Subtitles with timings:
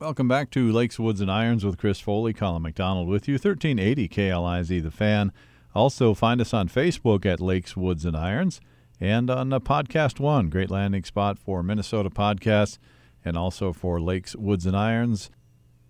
[0.00, 3.34] Welcome back to Lakes, Woods, and Irons with Chris Foley, Colin McDonald with you.
[3.34, 5.30] 1380 KLIZ, the fan.
[5.74, 8.62] Also, find us on Facebook at Lakes, Woods, and Irons
[8.98, 12.78] and on uh, Podcast One, great landing spot for Minnesota podcasts
[13.26, 15.28] and also for Lakes, Woods, and Irons.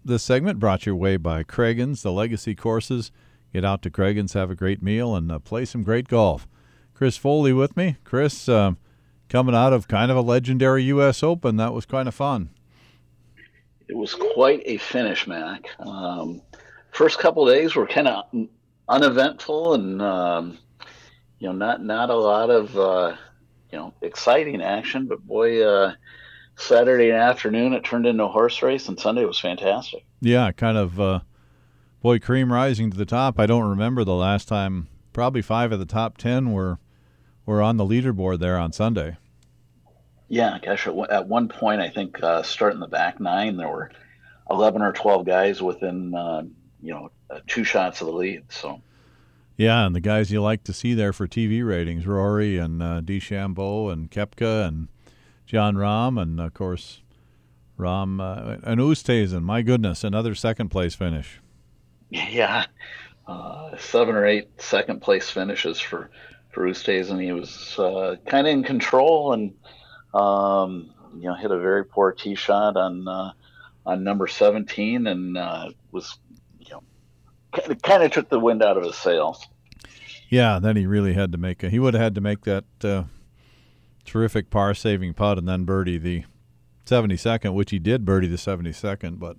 [0.05, 3.13] This segment brought your way by Cragun's, the legacy courses.
[3.53, 6.49] Get out to Cragun's, have a great meal, and uh, play some great golf.
[6.95, 7.97] Chris Foley with me.
[8.03, 8.73] Chris, uh,
[9.29, 11.23] coming out of kind of a legendary U.S.
[11.23, 12.51] Open, that was kind of fun.
[13.91, 15.69] It was quite a finish, Mac.
[15.80, 16.43] Um,
[16.93, 18.25] first couple days were kind of
[18.89, 20.59] uneventful and um,
[21.41, 23.17] you know not not a lot of uh,
[23.73, 25.95] you know exciting action, but boy, uh,
[26.55, 30.05] Saturday afternoon it turned into a horse race, and Sunday was fantastic.
[30.20, 31.01] Yeah, kind of.
[31.01, 31.20] Uh,
[32.01, 33.41] boy, cream rising to the top.
[33.41, 34.87] I don't remember the last time.
[35.12, 36.79] Probably five of the top ten were
[37.45, 39.17] were on the leaderboard there on Sunday.
[40.30, 43.91] Yeah, gosh, at, at one point, I think uh, starting the back nine, there were
[44.48, 46.45] 11 or 12 guys within, uh,
[46.80, 48.45] you know, uh, two shots of the lead.
[48.48, 48.81] So,
[49.56, 53.01] yeah, and the guys you like to see there for TV ratings Rory and uh,
[53.01, 54.86] DeChambeau and Koepka and
[55.47, 57.03] Jon Rahm, and of course,
[57.77, 59.42] Rahm uh, and Oosthuizen.
[59.42, 61.41] My goodness, another second place finish.
[62.12, 62.67] Yeah,
[63.28, 66.11] uh, seven or eight second place finishes for,
[66.51, 67.23] for Oosthuizen.
[67.23, 69.55] He was uh, kind of in control and
[70.14, 73.33] um, you know, hit a very poor tee shot on uh,
[73.86, 76.19] on number 17, and uh, was
[76.61, 76.83] you know
[77.83, 79.47] kind of took the wind out of his sails.
[80.28, 82.64] Yeah, then he really had to make a, he would have had to make that
[82.84, 83.05] uh,
[84.05, 86.24] terrific par saving putt and then birdie the
[86.86, 89.36] 72nd, which he did birdie the 72nd, but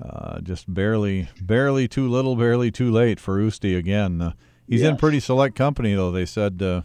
[0.00, 4.22] uh, just barely barely too little, barely too late for Usti again.
[4.22, 4.32] Uh,
[4.68, 4.90] he's yes.
[4.90, 6.12] in pretty select company though.
[6.12, 6.82] They said uh,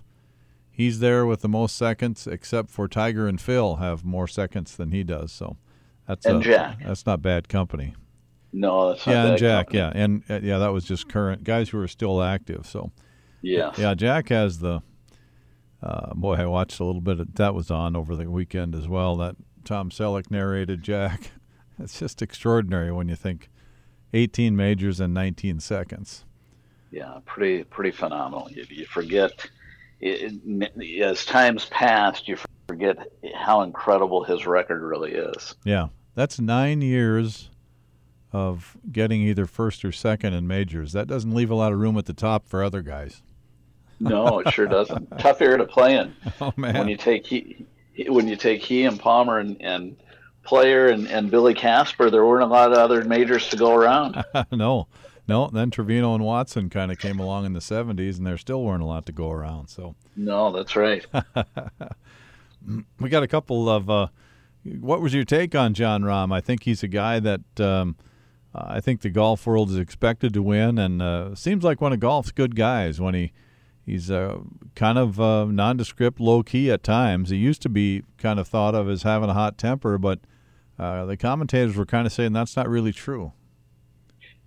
[0.73, 4.91] he's there with the most seconds, except for Tiger and Phil have more seconds than
[4.91, 5.31] he does.
[5.31, 5.55] So
[6.07, 6.79] that's and a, Jack.
[6.83, 7.95] That's not bad company.
[8.51, 9.79] No, that's yeah, and Jack, company.
[9.79, 12.65] yeah, and uh, yeah, that was just current guys who are still active.
[12.65, 12.91] So
[13.41, 14.81] yeah, yeah, Jack has the.
[15.81, 18.87] Uh, boy, I watched a little bit of that was on over the weekend as
[18.87, 19.17] well.
[19.17, 21.31] That Tom Selleck narrated Jack.
[21.79, 23.49] It's just extraordinary when you think
[24.13, 26.23] 18 majors in 19 seconds.
[26.91, 28.47] Yeah, pretty pretty phenomenal.
[28.51, 29.31] You, you forget
[30.03, 32.37] it, as times passed, you
[32.67, 32.97] forget
[33.35, 35.55] how incredible his record really is.
[35.63, 37.49] Yeah, that's nine years
[38.31, 40.91] of getting either first or second in majors.
[40.93, 43.21] That doesn't leave a lot of room at the top for other guys.
[43.99, 45.07] no, it sure doesn't.
[45.19, 46.15] Tough area to play in.
[46.41, 46.77] Oh man!
[46.77, 47.65] When you take he,
[48.07, 49.95] when you take he and Palmer and, and
[50.43, 54.21] Player and, and Billy Casper, there weren't a lot of other majors to go around.
[54.51, 54.87] no,
[55.27, 58.63] no, then Trevino and Watson kind of came along in the 70s, and there still
[58.63, 59.67] weren't a lot to go around.
[59.67, 61.05] So no, that's right.
[62.99, 63.89] we got a couple of.
[63.89, 64.07] Uh,
[64.79, 66.33] what was your take on Jon Rahm?
[66.33, 67.95] I think he's a guy that um,
[68.55, 71.99] I think the golf world is expected to win, and uh, seems like one of
[71.99, 73.31] golf's good guys when he
[73.85, 74.39] he's uh,
[74.75, 77.29] kind of uh, nondescript, low key at times.
[77.29, 80.19] He used to be kind of thought of as having a hot temper, but
[80.77, 83.33] uh, the commentators were kind of saying that's not really true.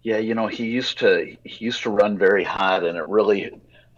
[0.07, 3.51] Yeah, you know, he used to he used to run very hot, and it really,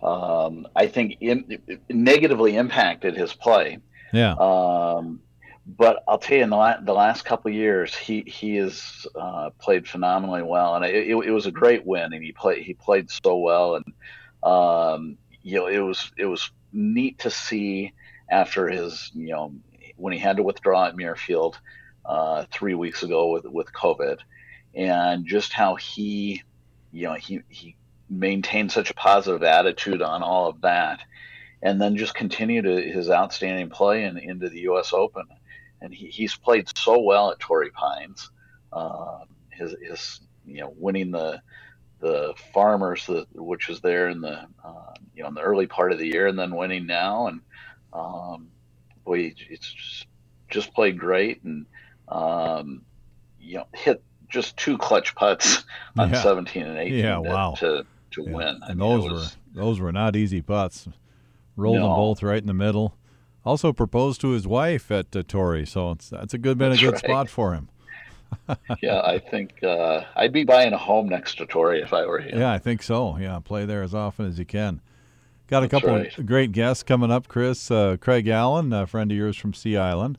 [0.02, 1.58] um, I think, in,
[1.90, 3.76] negatively impacted his play.
[4.14, 4.32] Yeah.
[4.40, 5.20] Um,
[5.66, 9.50] but I'll tell you, in the, la- the last couple years, he he has uh,
[9.58, 12.72] played phenomenally well, and it, it, it, was a great win, and he played he
[12.72, 13.92] played so well, and
[14.42, 17.92] um, you know, it was it was neat to see
[18.30, 19.52] after his you know
[19.96, 21.56] when he had to withdraw at Muirfield
[22.06, 24.20] uh, three weeks ago with with COVID
[24.78, 26.42] and just how he,
[26.92, 27.76] you know, he he
[28.08, 31.00] maintained such a positive attitude on all of that,
[31.60, 34.92] and then just continued his outstanding play in, into the U.S.
[34.92, 35.24] Open,
[35.80, 38.30] and he, he's played so well at Torrey Pines.
[38.72, 41.42] Uh, his his you know winning the
[42.00, 45.90] the farmers the, which was there in the uh, you know in the early part
[45.90, 47.40] of the year and then winning now and
[47.92, 48.46] um,
[49.04, 50.06] boy it's just,
[50.48, 51.66] just played great and
[52.06, 52.82] um,
[53.40, 55.64] you know hit just two clutch putts
[55.98, 56.22] on yeah.
[56.22, 57.54] 17 and 18 yeah, to, wow.
[57.58, 58.32] to, to yeah.
[58.32, 58.60] win.
[58.62, 60.88] I and mean, those was, were those were not easy putts.
[61.56, 61.88] Rolled no.
[61.88, 62.94] them both right in the middle.
[63.44, 66.82] Also proposed to his wife at uh, Torrey, so it's that's a good been that's
[66.82, 67.04] a good right.
[67.04, 67.68] spot for him.
[68.82, 72.18] yeah, I think uh, I'd be buying a home next to Torrey if I were
[72.18, 72.38] him.
[72.38, 73.16] Yeah, I think so.
[73.16, 74.80] Yeah, play there as often as you can.
[75.46, 76.18] Got a That's couple right.
[76.18, 77.70] of great guests coming up, Chris.
[77.70, 80.18] Uh, Craig Allen, a friend of yours from Sea Island.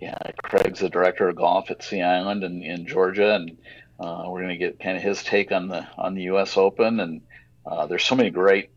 [0.00, 3.58] Yeah, Craig's the director of golf at Sea Island in, in Georgia, and
[3.98, 6.56] uh, we're going to get kind of his take on the on the U.S.
[6.56, 7.00] Open.
[7.00, 7.20] And
[7.66, 8.70] uh, there's so many great,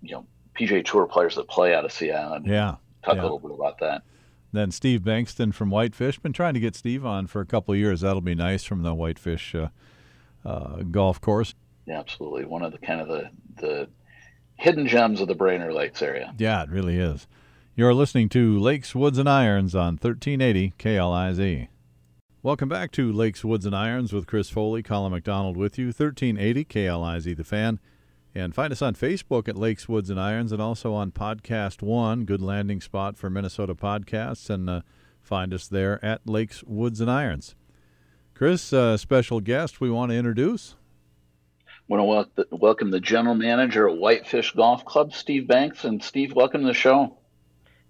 [0.00, 0.26] you know,
[0.58, 2.46] PGA Tour players that play out of Sea Island.
[2.46, 3.20] Yeah, talk yeah.
[3.20, 4.02] a little bit about that.
[4.52, 6.18] Then Steve Bankston from Whitefish.
[6.18, 8.00] Been trying to get Steve on for a couple of years.
[8.02, 9.68] That'll be nice from the Whitefish uh,
[10.44, 11.54] uh, golf course.
[11.86, 12.44] Yeah, absolutely.
[12.44, 13.88] One of the kind of the the
[14.56, 16.34] hidden gems of the Brainerd Lakes area.
[16.38, 17.26] Yeah, it really is.
[17.74, 21.68] You're listening to Lakes, Woods, and Irons on 1380 KLIZ.
[22.42, 26.66] Welcome back to Lakes, Woods, and Irons with Chris Foley, Colin McDonald with you, 1380
[26.66, 27.80] KLIZ The Fan.
[28.34, 32.26] And find us on Facebook at Lakes, Woods, and Irons, and also on Podcast One,
[32.26, 34.50] good landing spot for Minnesota podcasts.
[34.50, 34.82] And uh,
[35.22, 37.54] find us there at Lakes, Woods, and Irons.
[38.34, 40.74] Chris, uh, special guest we want to introduce.
[41.66, 45.84] I want to welcome the general manager at Whitefish Golf Club, Steve Banks.
[45.84, 47.16] And Steve, welcome to the show.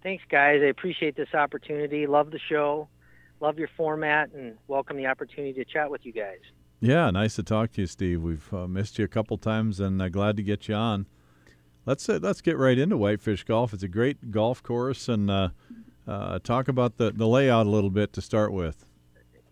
[0.03, 0.61] Thanks, guys.
[0.63, 2.07] I appreciate this opportunity.
[2.07, 2.89] Love the show.
[3.41, 6.39] Love your format and welcome the opportunity to chat with you guys.
[6.81, 8.23] Yeah, nice to talk to you, Steve.
[8.23, 11.07] We've uh, missed you a couple times, and uh, glad to get you on.
[11.87, 13.73] Let's uh, let's get right into Whitefish Golf.
[13.73, 15.49] It's a great golf course, and uh,
[16.07, 18.85] uh, talk about the the layout a little bit to start with.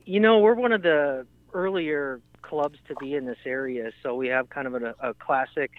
[0.04, 4.26] You know, we're one of the earlier clubs to be in this area, so we
[4.28, 5.70] have kind of a, a classic,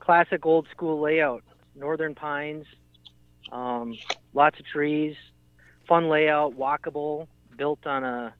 [0.00, 1.44] classic old school layout.
[1.76, 2.64] Northern pines,
[3.52, 3.96] um,
[4.34, 5.16] lots of trees,
[5.88, 7.26] fun layout, walkable,
[7.56, 8.34] built on a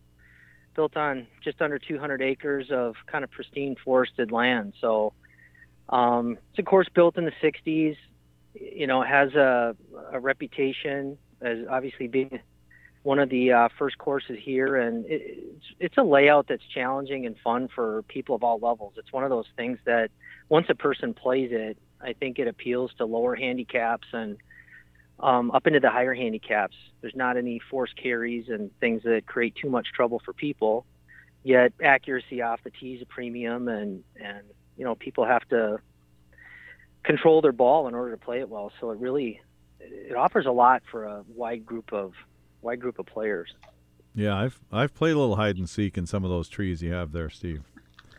[0.75, 4.75] built on just under 200 acres of kind of pristine forested land.
[4.81, 5.15] So
[5.89, 7.97] um, it's a course built in the 60s.
[8.55, 9.75] You know, has a,
[10.13, 12.41] a reputation as obviously being
[13.03, 17.25] one of the uh, first courses here, and it, it's, it's a layout that's challenging
[17.25, 18.95] and fun for people of all levels.
[18.97, 20.11] It's one of those things that
[20.49, 24.39] once a person plays it, I think it appeals to lower handicaps and
[25.21, 26.77] um, up into the higher handicaps.
[27.01, 30.85] There's not any force carries and things that create too much trouble for people.
[31.43, 34.41] Yet accuracy off the tee is a premium, and and
[34.77, 35.79] you know people have to
[37.05, 38.73] control their ball in order to play it well.
[38.81, 39.41] So it really
[39.79, 42.15] it offers a lot for a wide group of
[42.63, 43.55] wide group of players.
[44.15, 46.93] Yeah, I've I've played a little hide and seek in some of those trees you
[46.93, 47.63] have there, Steve.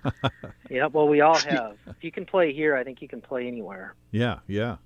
[0.69, 1.75] yeah, well, we all have.
[1.87, 3.95] If you can play here, I think you can play anywhere.
[4.11, 4.77] Yeah, yeah.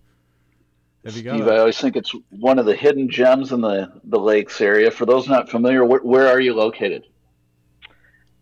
[1.06, 3.92] Have you got Steve, I always think it's one of the hidden gems in the,
[4.04, 4.92] the lakes area.
[4.92, 7.06] For those not familiar, where, where are you located?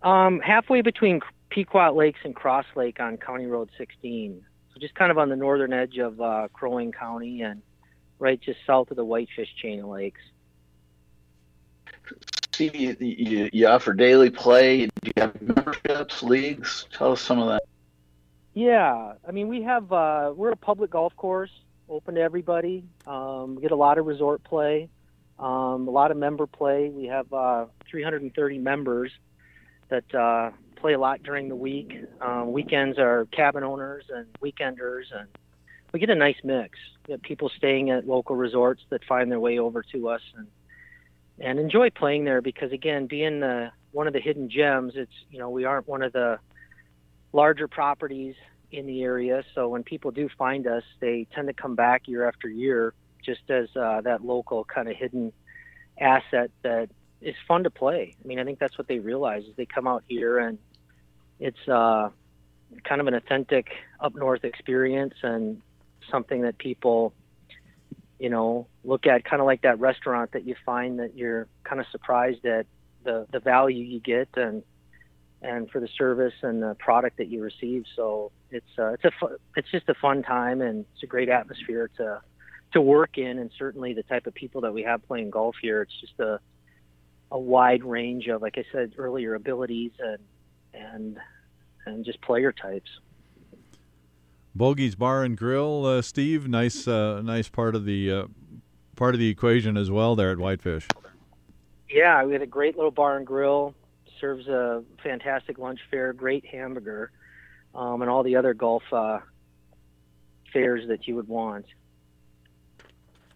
[0.02, 4.44] Um, halfway between Pequot Lakes and Cross Lake on County Road 16.
[4.74, 7.62] So just kind of on the northern edge of uh, Crow Wing County and
[8.20, 10.22] right just south of the Whitefish chain of lakes.
[12.52, 14.86] Steve, you, you, you offer daily play.
[14.86, 16.88] Do you have memberships, leagues?
[16.92, 17.64] Tell us some of that.
[18.54, 21.52] Yeah, I mean we have uh, we're a public golf course,
[21.90, 22.86] open to everybody.
[23.08, 24.90] Um, we get a lot of resort play,
[25.40, 26.90] um, a lot of member play.
[26.90, 29.12] We have uh, 330 members
[29.90, 31.94] that uh, play a lot during the week.
[32.22, 35.28] Um, weekends are cabin owners and weekenders, and
[35.92, 36.78] we get a nice mix.
[37.08, 40.48] We have people staying at local resorts that find their way over to us and
[41.42, 45.40] and enjoy playing there because again, being the, one of the hidden gems, it's you
[45.40, 46.38] know we aren't one of the
[47.32, 48.36] larger properties
[48.72, 49.44] in the area.
[49.56, 52.94] So when people do find us, they tend to come back year after year,
[53.24, 55.34] just as uh, that local kind of hidden
[56.00, 56.90] asset that
[57.22, 58.16] is fun to play.
[58.24, 60.58] I mean, I think that's what they realize is they come out here and
[61.40, 62.10] it's uh,
[62.84, 63.70] kind of an authentic
[64.00, 65.62] up north experience and
[66.10, 67.14] something that people,
[68.20, 71.82] you know, look at kind of like that restaurant that you find that you're kind
[71.82, 72.66] of surprised at
[73.04, 74.64] the the value you get and
[75.42, 77.86] and for the service and the product that you receive.
[77.96, 81.30] So it's uh, it's a fu- it's just a fun time and it's a great
[81.30, 82.22] atmosphere to
[82.74, 85.82] to work in, and certainly the type of people that we have playing golf here.
[85.82, 86.40] It's just a
[87.32, 90.20] a wide range of, like I said earlier, abilities and
[90.74, 91.18] and
[91.86, 92.90] and just player types.
[94.56, 96.48] Bogey's Bar and Grill, uh, Steve.
[96.48, 98.24] Nice, uh, nice part of the uh,
[98.96, 100.88] part of the equation as well there at Whitefish.
[101.90, 103.74] Yeah, we had a great little bar and grill
[104.20, 107.12] serves a fantastic lunch fare, great hamburger,
[107.76, 109.20] um, and all the other golf uh,
[110.52, 111.66] fares that you would want.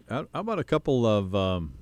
[0.08, 1.74] How, about a couple of um,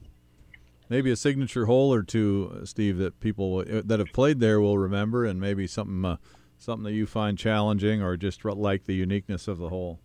[0.88, 4.78] maybe a signature hole or two, Steve, that people uh, that have played there will
[4.78, 6.16] remember, and maybe something uh,
[6.58, 9.98] something that you find challenging or just like the uniqueness of the hole.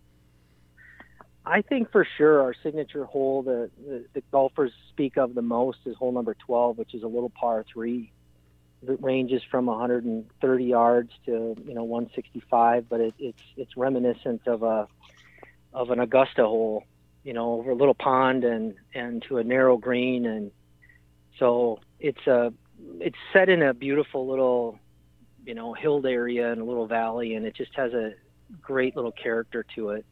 [1.46, 5.78] I think for sure our signature hole that the, the, golfers speak of the most
[5.86, 8.12] is hole number 12, which is a little par three
[8.82, 14.62] that ranges from 130 yards to you know 165, but it, it's it's reminiscent of
[14.62, 14.86] a
[15.72, 16.84] of an Augusta hole,
[17.24, 20.50] you know, over a little pond and and to a narrow green, and
[21.38, 22.52] so it's a
[23.00, 24.78] it's set in a beautiful little
[25.44, 28.12] you know hilled area and a little valley, and it just has a
[28.62, 30.06] great little character to it.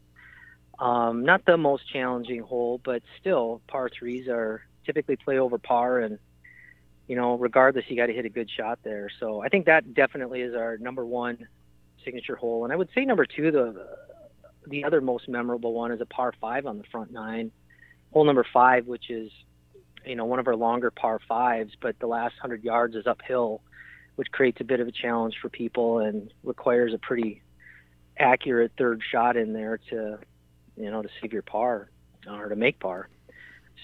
[0.79, 6.01] Um, not the most challenging hole, but still, par threes are typically play over par,
[6.01, 6.19] and
[7.07, 9.09] you know, regardless, you got to hit a good shot there.
[9.21, 11.47] So I think that definitely is our number one
[12.05, 13.97] signature hole, and I would say number two, the
[14.69, 17.53] the other most memorable one is a par five on the front nine,
[18.13, 19.31] hole number five, which is
[20.05, 23.63] you know one of our longer par fives, but the last hundred yards is uphill,
[24.17, 27.43] which creates a bit of a challenge for people and requires a pretty
[28.19, 30.19] accurate third shot in there to
[30.77, 31.91] you know to save your par
[32.29, 33.09] or to make par.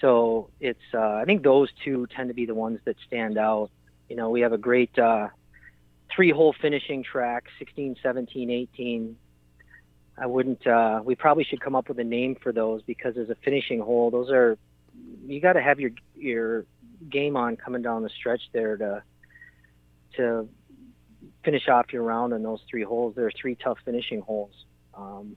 [0.01, 3.69] So it's uh, I think those two tend to be the ones that stand out.
[4.09, 5.29] You know, we have a great uh,
[6.13, 9.17] three hole finishing track 16, 17, 18.
[10.17, 13.29] I wouldn't uh, we probably should come up with a name for those because as
[13.29, 14.57] a finishing hole, those are
[15.25, 16.65] you got to have your your
[17.09, 19.03] game on coming down the stretch there to
[20.17, 20.47] to
[21.43, 23.15] finish off your round in those three holes.
[23.15, 24.53] There are three tough finishing holes.
[24.93, 25.35] Um,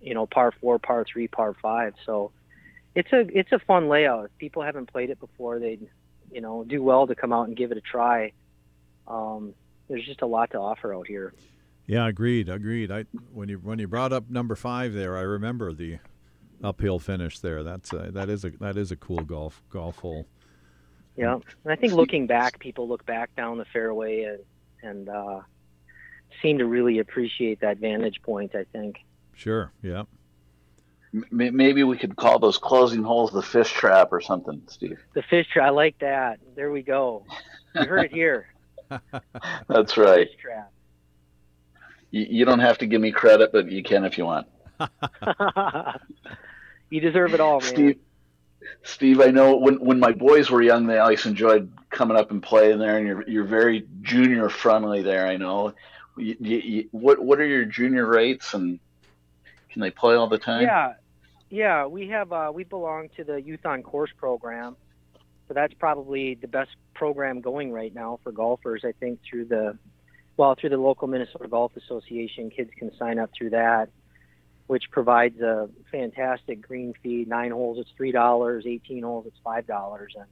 [0.00, 1.94] you know, par four, par three, par five.
[2.04, 2.32] So
[2.96, 4.24] it's a it's a fun layout.
[4.24, 5.86] If people haven't played it before, they'd
[6.32, 8.32] you know do well to come out and give it a try.
[9.06, 9.54] Um,
[9.88, 11.34] there's just a lot to offer out here.
[11.86, 12.90] Yeah, agreed, agreed.
[12.90, 15.98] I when you when you brought up number five there, I remember the
[16.64, 17.62] uphill finish there.
[17.62, 20.26] That's a, that is a that is a cool golf golf hole.
[21.16, 24.40] Yeah, and I think looking back, people look back down the fairway and
[24.82, 25.40] and uh,
[26.42, 28.54] seem to really appreciate that vantage point.
[28.54, 28.96] I think.
[29.34, 29.70] Sure.
[29.82, 30.04] Yeah.
[31.30, 34.98] Maybe we could call those closing holes the fish trap or something, Steve.
[35.14, 35.66] The fish trap.
[35.66, 36.40] I like that.
[36.54, 37.24] There we go.
[37.74, 38.48] You heard it here.
[39.68, 40.28] That's right.
[40.28, 40.72] Fish trap.
[42.10, 44.46] You, you don't have to give me credit, but you can if you want.
[46.90, 47.68] you deserve it all, man.
[47.68, 47.98] Steve,
[48.82, 52.42] Steve, I know when when my boys were young, they always enjoyed coming up and
[52.42, 55.26] playing there, and you're you're very junior friendly there.
[55.26, 55.74] I know.
[56.16, 58.78] You, you, what what are your junior rates, and
[59.76, 60.62] can they play all the time?
[60.62, 60.94] Yeah,
[61.50, 61.84] yeah.
[61.84, 64.74] We have uh, we belong to the Youth on Course program,
[65.46, 68.84] so that's probably the best program going right now for golfers.
[68.86, 69.76] I think through the
[70.38, 73.90] well through the local Minnesota Golf Association, kids can sign up through that
[74.66, 77.24] which provides a fantastic green fee.
[77.28, 78.64] Nine holes, it's three dollars.
[78.66, 80.14] Eighteen holes, it's five dollars.
[80.16, 80.26] And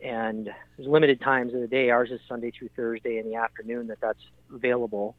[0.00, 1.90] and there's limited times of the day.
[1.90, 5.16] Ours is Sunday through Thursday in the afternoon that that's available.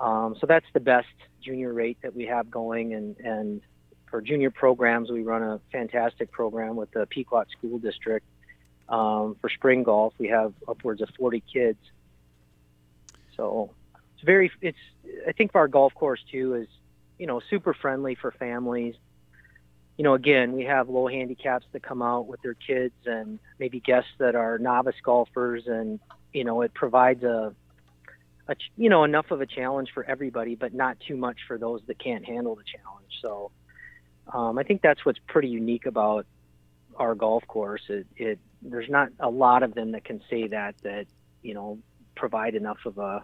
[0.00, 1.08] Um, so that's the best
[1.42, 2.94] junior rate that we have going.
[2.94, 3.60] And and
[4.10, 8.26] for junior programs, we run a fantastic program with the Pequot School District.
[8.88, 11.78] Um, for spring golf, we have upwards of 40 kids.
[13.36, 13.70] So
[14.14, 14.76] it's very, it's,
[15.28, 16.66] I think our golf course too is
[17.20, 18.94] you know, super friendly for families.
[19.98, 23.78] You know, again, we have low handicaps that come out with their kids and maybe
[23.78, 26.00] guests that are novice golfers, and
[26.32, 27.54] you know, it provides a,
[28.50, 31.80] a you know, enough of a challenge for everybody, but not too much for those
[31.86, 33.12] that can't handle the challenge.
[33.22, 33.50] So,
[34.32, 36.26] um, I think that's what's pretty unique about
[36.96, 37.82] our golf course.
[37.88, 41.06] It, it there's not a lot of them that can say that that
[41.42, 41.78] you know
[42.16, 43.22] provide enough of a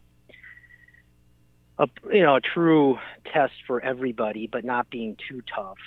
[1.78, 2.99] a you know a true
[3.33, 5.78] test for everybody, but not being too tough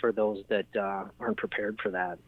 [0.00, 2.18] for those that uh, aren't prepared for that.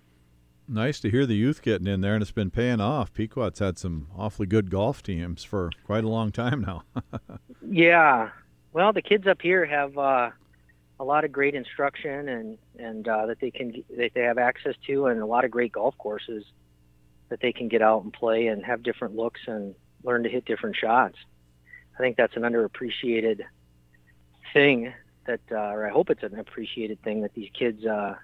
[0.68, 3.12] Nice to hear the youth getting in there, and it's been paying off.
[3.12, 6.82] Pequot's had some awfully good golf teams for quite a long time now.
[7.70, 8.30] yeah,
[8.72, 10.30] well, the kids up here have uh,
[10.98, 14.74] a lot of great instruction and and uh, that they can that they have access
[14.86, 16.44] to, and a lot of great golf courses
[17.28, 20.44] that they can get out and play and have different looks and learn to hit
[20.44, 21.16] different shots.
[21.96, 23.42] I think that's an underappreciated
[24.52, 24.92] thing
[25.26, 28.14] that, uh, or I hope it's an appreciated thing that these kids uh,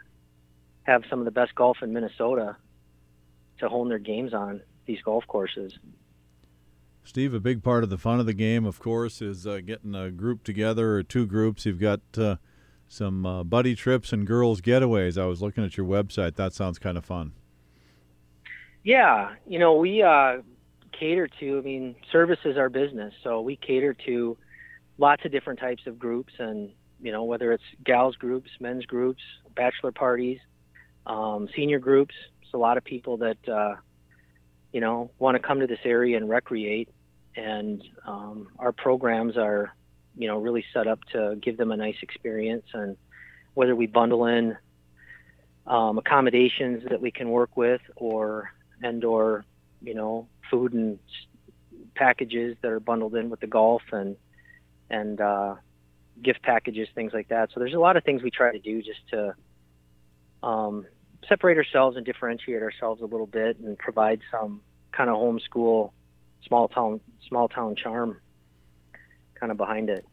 [0.85, 2.57] have some of the best golf in Minnesota
[3.59, 5.79] to hone their games on these golf courses.
[7.05, 9.95] Steve, a big part of the fun of the game, of course, is uh, getting
[9.95, 11.67] a group together or two groups.
[11.67, 12.37] You've got uh,
[12.89, 15.21] some uh, buddy trips and girls getaways.
[15.21, 16.37] I was looking at your website.
[16.37, 17.33] That sounds kind of fun.
[18.85, 20.39] Yeah, you know, we uh,
[20.93, 23.13] cater to, I mean, service is our business.
[23.23, 24.37] So we cater to
[24.99, 26.71] lots of different types of groups and,
[27.01, 29.23] you know, whether it's gals groups, men's groups,
[29.57, 30.39] bachelor parties,
[31.07, 32.15] um, senior groups.
[32.43, 33.77] It's a lot of people that, uh,
[34.73, 36.89] you know, want to come to this area and recreate.
[37.37, 39.75] And um, our programs are,
[40.17, 42.67] you know, really set up to give them a nice experience.
[42.75, 42.97] And
[43.55, 44.57] whether we bundle in
[45.67, 49.45] um, accommodations that we can work with or and or
[49.81, 50.99] you know food and
[51.95, 54.17] packages that are bundled in with the golf and
[54.91, 55.55] and uh,
[56.23, 57.51] gift packages, things like that.
[57.53, 59.35] So there's a lot of things we try to do just to
[60.43, 60.87] um,
[61.29, 64.61] separate ourselves and differentiate ourselves a little bit and provide some
[64.93, 65.93] kind of homeschool,
[66.47, 68.19] small town, small town charm
[69.39, 70.05] kind of behind it.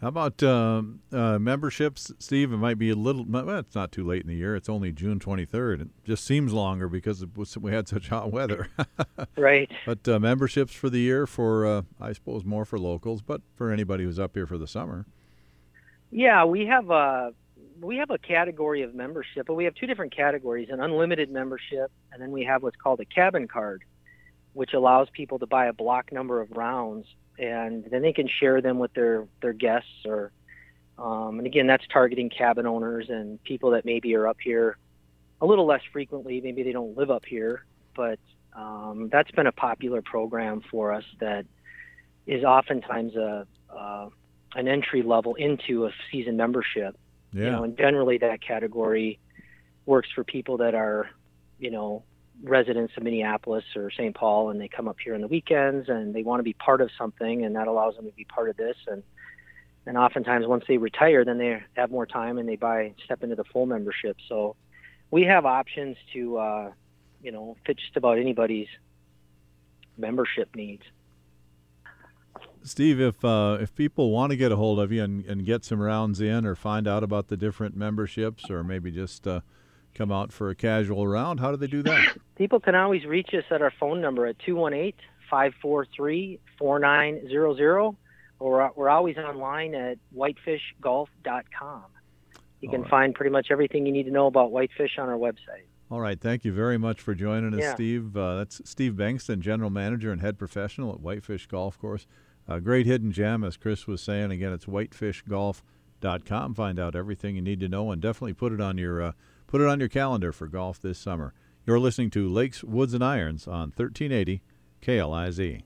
[0.00, 2.52] How about uh, uh, memberships, Steve?
[2.52, 3.24] It might be a little.
[3.24, 4.54] Well, it's not too late in the year.
[4.54, 5.80] It's only June 23rd.
[5.80, 8.68] It just seems longer because was, we had such hot weather.
[9.38, 9.70] right.
[9.86, 13.70] But uh, memberships for the year for, uh, I suppose, more for locals, but for
[13.72, 15.06] anybody who's up here for the summer.
[16.10, 17.32] Yeah, we have a
[17.80, 21.90] we have a category of membership, but we have two different categories: an unlimited membership,
[22.12, 23.84] and then we have what's called a cabin card,
[24.52, 27.06] which allows people to buy a block number of rounds
[27.38, 30.32] and then they can share them with their their guests or
[30.98, 34.78] um, and again that's targeting cabin owners and people that maybe are up here
[35.40, 37.64] a little less frequently maybe they don't live up here
[37.94, 38.18] but
[38.56, 41.44] um, that's been a popular program for us that
[42.26, 43.46] is oftentimes a
[44.54, 46.96] an entry level into a season membership
[47.36, 47.44] yeah.
[47.44, 49.18] you know and generally that category
[49.84, 51.10] works for people that are
[51.58, 52.02] you know
[52.42, 54.14] residents of Minneapolis or St.
[54.14, 56.80] Paul and they come up here on the weekends and they want to be part
[56.80, 59.02] of something and that allows them to be part of this and
[59.86, 63.36] and oftentimes once they retire then they have more time and they buy step into
[63.36, 64.56] the full membership so
[65.10, 66.72] we have options to uh,
[67.22, 68.68] you know fit just about anybody's
[69.96, 70.82] membership needs
[72.66, 75.64] Steve, if uh, if people want to get a hold of you and, and get
[75.64, 79.40] some rounds in, or find out about the different memberships, or maybe just uh,
[79.94, 82.16] come out for a casual round, how do they do that?
[82.36, 84.94] People can always reach us at our phone number at 218
[85.30, 87.94] 543 4900,
[88.38, 91.84] or we're always online at whitefishgolf.com.
[92.60, 92.90] You can right.
[92.90, 95.66] find pretty much everything you need to know about whitefish on our website.
[95.90, 96.20] All right.
[96.20, 97.74] Thank you very much for joining us, yeah.
[97.74, 98.16] Steve.
[98.16, 102.06] Uh, that's Steve Bankston, General Manager and Head Professional at Whitefish Golf Course.
[102.48, 104.30] A great hidden gem, as Chris was saying.
[104.30, 106.54] Again, it's whitefishgolf.com.
[106.54, 109.12] Find out everything you need to know and definitely put it on your uh,
[109.46, 111.32] Put it on your calendar for golf this summer.
[111.64, 114.42] You're listening to Lakes, Woods, and Irons on 1380
[114.82, 115.62] KLIZ.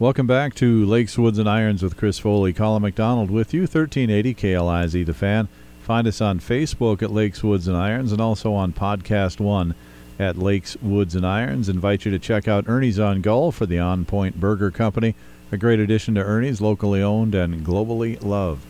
[0.00, 2.52] Welcome back to Lakes, Woods, and Irons with Chris Foley.
[2.52, 5.48] Colin McDonald with you, 1380 KLIZ The Fan.
[5.82, 9.76] Find us on Facebook at Lakes, Woods, and Irons and also on Podcast One
[10.18, 11.68] at Lakes, Woods, and Irons.
[11.68, 15.14] Invite you to check out Ernie's on Gull for the On Point Burger Company.
[15.52, 18.64] A great addition to Ernie's, locally owned and globally loved.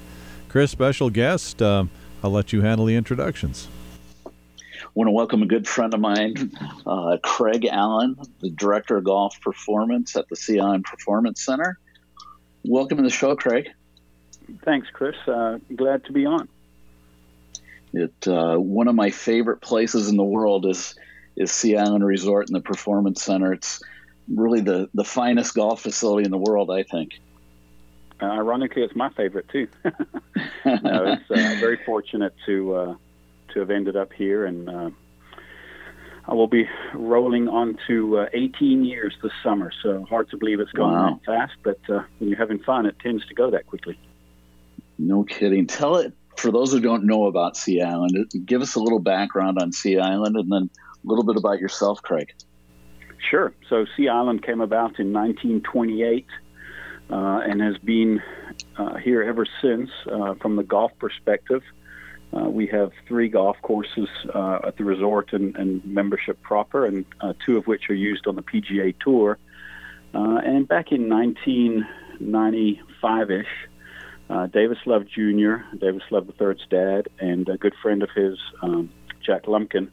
[0.48, 1.62] Chris, special guest.
[1.62, 1.84] Uh,
[2.24, 3.68] I'll let you handle the introductions.
[4.26, 4.30] I
[4.92, 6.50] want to welcome a good friend of mine,
[6.84, 11.78] uh, Craig Allen, the Director of Golf Performance at the Sea Island Performance Center.
[12.64, 13.70] Welcome to the show, Craig.
[14.64, 15.14] Thanks, Chris.
[15.24, 16.48] Uh, glad to be on.
[17.92, 20.96] It uh, one of my favorite places in the world is
[21.36, 23.52] is Sea Island Resort and the Performance Center.
[23.52, 23.80] It's
[24.28, 27.20] really the the finest golf facility in the world, I think.
[28.20, 29.68] Uh, ironically, it's my favorite too.
[29.84, 29.92] no,
[30.64, 32.94] it's uh, very fortunate to uh,
[33.52, 34.90] to have ended up here, and uh,
[36.26, 39.72] I will be rolling on to uh, 18 years this summer.
[39.82, 41.20] So hard to believe it's going wow.
[41.24, 43.98] that fast, but uh, when you're having fun, it tends to go that quickly.
[44.98, 45.66] No kidding.
[45.66, 48.30] Tell it for those who don't know about Sea Island.
[48.44, 50.70] Give us a little background on Sea Island, and then
[51.04, 52.32] a little bit about yourself, Craig.
[53.30, 53.52] Sure.
[53.68, 56.26] So Sea Island came about in 1928
[57.10, 58.22] uh, and has been
[58.76, 59.90] uh, here ever since.
[60.10, 61.62] Uh, from the golf perspective,
[62.32, 67.04] uh, we have three golf courses uh, at the resort and, and membership proper, and
[67.20, 69.38] uh, two of which are used on the PGA Tour.
[70.14, 71.08] and back in
[72.20, 73.46] 1995-ish,
[74.52, 78.88] Davis Love Jr., Davis Love III's dad, and a good friend of his, um,
[79.24, 79.92] Jack Lumpkin,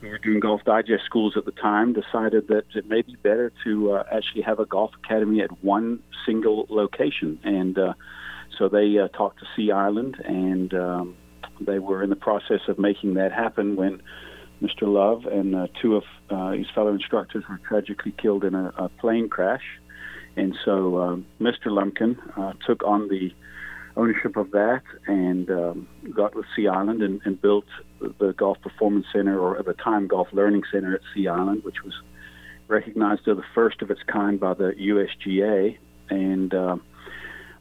[0.00, 3.52] who were doing Golf Digest schools at the time, decided that it may be better
[3.64, 7.38] to uh, actually have a golf academy at one single location.
[7.44, 7.92] And uh,
[8.58, 11.16] so they uh, talked to Sea Island, and um,
[11.60, 14.02] they were in the process of making that happen when
[14.62, 14.82] Mr.
[14.82, 18.88] Love and uh, two of uh, his fellow instructors were tragically killed in a, a
[18.88, 19.64] plane crash.
[20.36, 21.66] And so uh, Mr.
[21.66, 23.32] Lumpkin uh, took on the
[24.00, 27.66] ownership of that and um, got with Sea Island and, and built
[28.00, 31.84] the Golf Performance Center, or at the time Golf Learning Center at Sea Island, which
[31.84, 31.94] was
[32.68, 35.76] recognized as the first of its kind by the USGA.
[36.08, 36.76] And uh,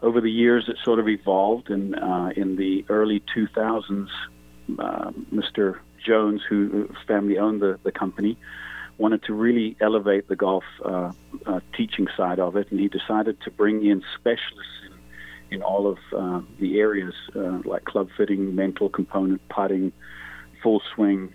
[0.01, 1.69] over the years, it sort of evolved.
[1.69, 4.07] And uh, in the early 2000s,
[4.79, 5.79] uh, Mr.
[6.05, 8.37] Jones, who family owned the, the company,
[8.97, 11.11] wanted to really elevate the golf uh,
[11.45, 14.88] uh, teaching side of it, and he decided to bring in specialists
[15.51, 19.91] in, all of uh, the areas uh, like club fitting, mental component, putting,
[20.61, 21.33] full swing,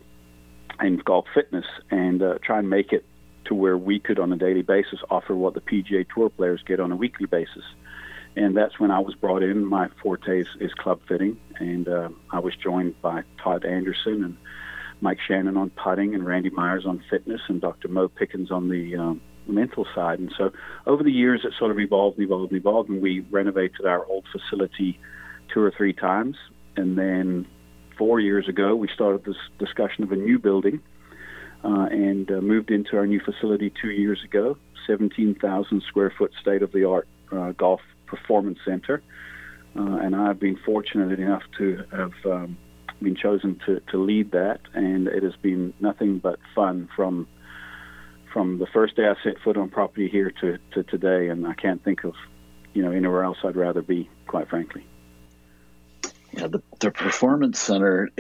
[0.79, 3.05] and golf fitness, and uh, try and make it
[3.47, 6.81] to where we could, on a daily basis, offer what the PGA Tour players get
[6.81, 7.65] on a weekly basis.
[8.37, 9.65] And that's when I was brought in.
[9.65, 14.37] My forte is, is club fitting, and uh, I was joined by Todd Anderson and
[15.01, 17.89] Mike Shannon on putting and Randy Myers on fitness and Dr.
[17.89, 20.19] Mo Pickens on the um, mental side.
[20.19, 20.53] And so
[20.87, 24.05] over the years, it sort of evolved, and evolved, and evolved, and we renovated our
[24.07, 24.99] old facility
[25.53, 26.37] two or three times.
[26.77, 27.47] And then
[27.97, 30.81] four years ago, we started this discussion of a new building
[31.65, 36.63] uh, and uh, moved into our new facility two years ago, 17,000 square foot state
[36.63, 39.03] of the art uh, golf performance center.
[39.77, 42.57] Uh, and I've been fortunate enough to have um,
[43.03, 47.27] been chosen to, to lead that, and it has been nothing but fun from
[48.35, 51.55] from the first day I set foot on property here to, to today, and I
[51.55, 52.15] can't think of
[52.75, 54.85] you know anywhere else I'd rather be, quite frankly.
[56.33, 58.11] Yeah, the, the Performance Center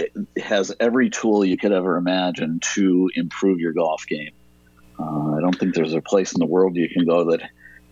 [0.40, 4.30] has every tool you could ever imagine to improve your golf game.
[4.96, 7.42] Uh, I don't think there's a place in the world you can go that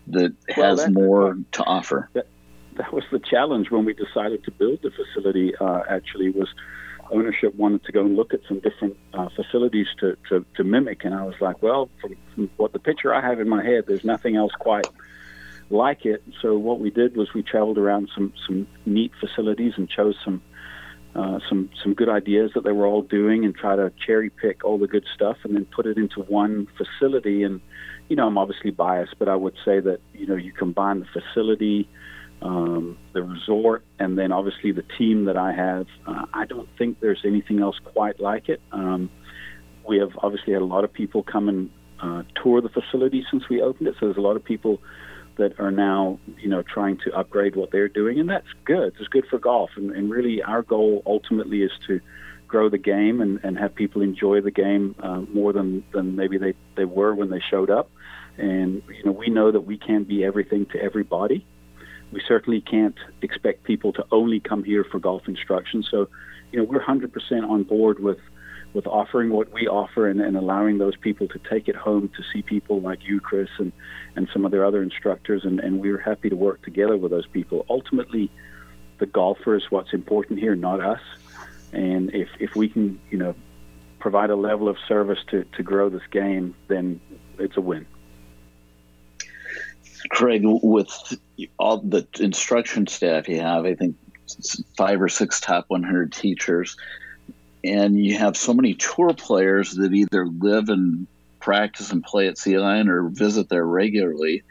[0.07, 2.09] that well, has more to offer.
[2.13, 2.29] That,
[2.77, 5.57] that was the challenge when we decided to build the facility.
[5.57, 6.49] Uh, actually, was
[7.13, 11.05] ownership wanted to go and look at some different uh, facilities to, to, to mimic,
[11.05, 13.85] and I was like, well, from, from what the picture I have in my head,
[13.87, 14.87] there's nothing else quite
[15.71, 16.23] like it.
[16.41, 20.43] So what we did was we traveled around some some neat facilities and chose some
[21.15, 24.65] uh, some some good ideas that they were all doing and try to cherry pick
[24.65, 27.43] all the good stuff and then put it into one facility.
[27.43, 27.61] And
[28.09, 31.21] you know, I'm obviously biased, but I would say that you know you combine the
[31.21, 31.89] facility,
[32.43, 35.87] um, the resort, and then obviously the team that I have.
[36.07, 38.61] Uh, I don't think there's anything else quite like it.
[38.73, 39.11] Um,
[39.87, 43.49] we have obviously had a lot of people come and uh, tour the facility since
[43.49, 44.81] we opened it, so there's a lot of people
[45.37, 48.93] that are now, you know, trying to upgrade what they're doing, and that's good.
[48.99, 52.01] It's good for golf, and, and really, our goal ultimately is to
[52.49, 56.37] grow the game and, and have people enjoy the game uh, more than, than maybe
[56.37, 57.91] they, they were when they showed up.
[58.37, 61.47] And you know, we know that we can't be everything to everybody.
[62.13, 65.83] We certainly can't expect people to only come here for golf instruction.
[65.83, 66.09] So,
[66.53, 68.19] you know, we're 100% on board with
[68.75, 72.23] with offering what we offer and, and allowing those people to take it home to
[72.33, 73.73] see people like you, Chris, and,
[74.17, 75.45] and some of their other instructors.
[75.45, 77.67] And, and we're happy to work together with those people.
[77.69, 78.31] Ultimately,
[78.99, 81.01] the golfer is what's important here, not us.
[81.73, 83.35] And if, if we can, you know,
[83.99, 87.01] provide a level of service to, to grow this game, then
[87.39, 87.87] it's a win.
[90.11, 90.89] Craig, with
[91.59, 93.97] all the instruction staff you have, I think
[94.77, 96.77] five or six top 100 teachers,
[97.65, 101.07] and you have so many tour players that either live and
[101.41, 104.43] practice and play at Sea Island or visit there regularly.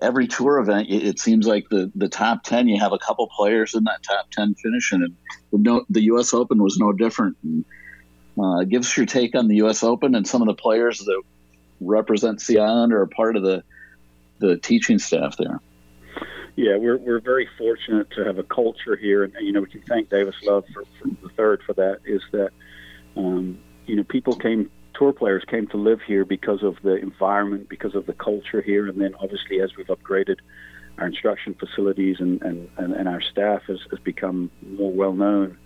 [0.00, 3.74] Every tour event, it seems like the, the top 10, you have a couple players
[3.74, 5.02] in that top 10 finishing.
[5.02, 5.16] And
[5.50, 6.32] the, no, the U.S.
[6.32, 7.36] Open was no different.
[7.42, 7.64] And,
[8.40, 9.82] uh, give us your take on the U.S.
[9.82, 11.22] Open and some of the players that
[11.80, 13.64] represent Sea Island or are part of the,
[14.38, 15.60] the teaching staff there.
[16.56, 19.82] Yeah, we're we're very fortunate to have a culture here, and you know we can
[19.82, 22.00] thank Davis Love for, for the third for that.
[22.04, 22.50] Is that
[23.16, 27.68] um, you know people came tour players came to live here because of the environment,
[27.68, 30.38] because of the culture here, and then obviously as we've upgraded
[30.98, 35.56] our instruction facilities and and, and, and our staff has, has become more well known.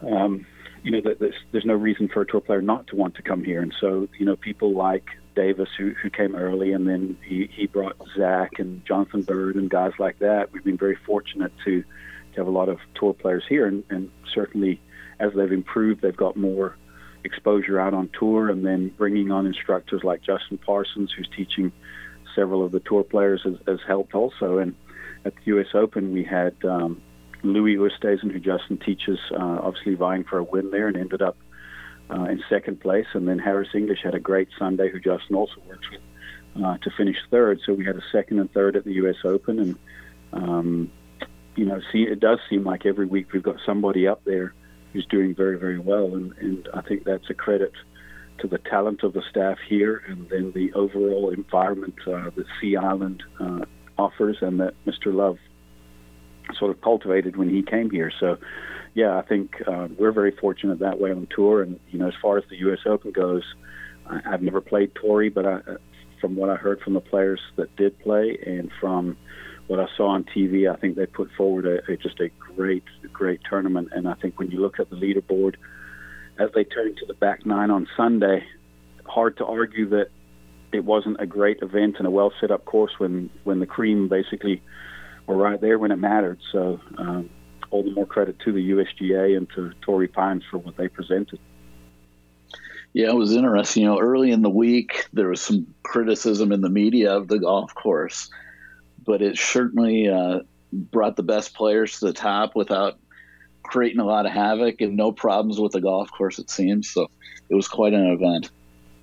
[0.00, 0.46] Um,
[0.82, 3.44] you know, there's, there's no reason for a tour player not to want to come
[3.44, 7.48] here, and so you know people like Davis, who, who came early, and then he,
[7.52, 10.52] he brought Zach and Jonathan Byrd and guys like that.
[10.52, 14.10] We've been very fortunate to, to have a lot of tour players here, and, and
[14.32, 14.80] certainly
[15.20, 16.76] as they've improved, they've got more
[17.24, 21.72] exposure out on tour, and then bringing on instructors like Justin Parsons, who's teaching
[22.34, 24.58] several of the tour players, has, has helped also.
[24.58, 24.74] And
[25.24, 25.68] at the U.S.
[25.74, 27.00] Open, we had um,
[27.42, 31.36] Louis Oosthuizen, who Justin teaches, uh, obviously vying for a win there, and ended up
[32.10, 33.06] uh, in second place.
[33.14, 36.90] And then Harris English had a great Sunday, who Justin also works with, uh, to
[36.96, 37.60] finish third.
[37.64, 39.16] So we had a second and third at the U.S.
[39.24, 39.78] Open, and
[40.32, 40.90] um,
[41.56, 44.54] you know, see, it does seem like every week we've got somebody up there
[44.92, 47.72] who's doing very, very well, and, and I think that's a credit
[48.38, 52.76] to the talent of the staff here, and then the overall environment uh, that Sea
[52.76, 53.64] Island uh,
[53.98, 55.14] offers, and that Mr.
[55.14, 55.38] Love
[56.58, 58.12] sort of cultivated when he came here.
[58.20, 58.38] So
[58.94, 61.62] yeah, I think uh, we're very fortunate that way on tour.
[61.62, 62.78] And you know, as far as the U.S.
[62.86, 63.42] Open goes,
[64.06, 65.60] I, I've never played Torrey, but I,
[66.20, 69.16] from what I heard from the players that did play, and from
[69.66, 72.84] what I saw on TV, I think they put forward a, a, just a great,
[73.12, 73.88] great tournament.
[73.92, 75.56] And I think when you look at the leaderboard
[76.38, 78.44] as they turn to the back nine on Sunday,
[79.06, 80.08] hard to argue that
[80.72, 84.08] it wasn't a great event and a well set up course when when the cream
[84.08, 84.62] basically
[85.26, 86.38] were right there when it mattered.
[86.52, 86.78] So.
[86.96, 87.30] Um,
[87.74, 91.40] all the more credit to the USGA and to Torrey Pines for what they presented.
[92.92, 93.82] Yeah, it was interesting.
[93.82, 97.40] You know, early in the week, there was some criticism in the media of the
[97.40, 98.30] golf course,
[99.04, 100.40] but it certainly uh,
[100.72, 102.96] brought the best players to the top without
[103.64, 106.88] creating a lot of havoc and no problems with the golf course, it seems.
[106.88, 107.10] So
[107.48, 108.52] it was quite an event.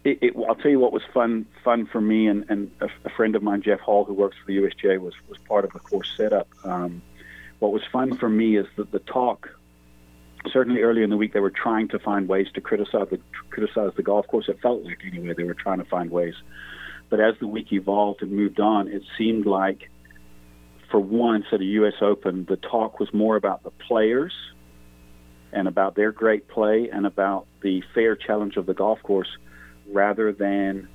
[0.05, 3.09] It, it, I'll tell you what was fun fun for me and, and a, a,
[3.09, 5.79] friend of mine, Jeff Hall, who works for the USGA, was was part of the
[5.79, 6.47] course setup.
[6.63, 7.01] Um,
[7.61, 9.47] what was fun for me is that the talk.
[10.51, 13.19] Certainly, early in the week, they were trying to find ways to criticize the
[13.51, 14.49] criticize the golf course.
[14.49, 16.33] It felt like anyway they were trying to find ways.
[17.11, 19.91] But as the week evolved and moved on, it seemed like,
[20.89, 21.93] for once at a U.S.
[22.01, 24.33] Open, the talk was more about the players
[25.53, 29.29] and about their great play and about the fair challenge of the golf course
[29.91, 30.87] rather than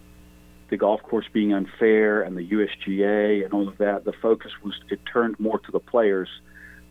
[0.70, 4.04] the golf course being unfair and the USGA and all of that.
[4.04, 6.28] The focus was it turned more to the players,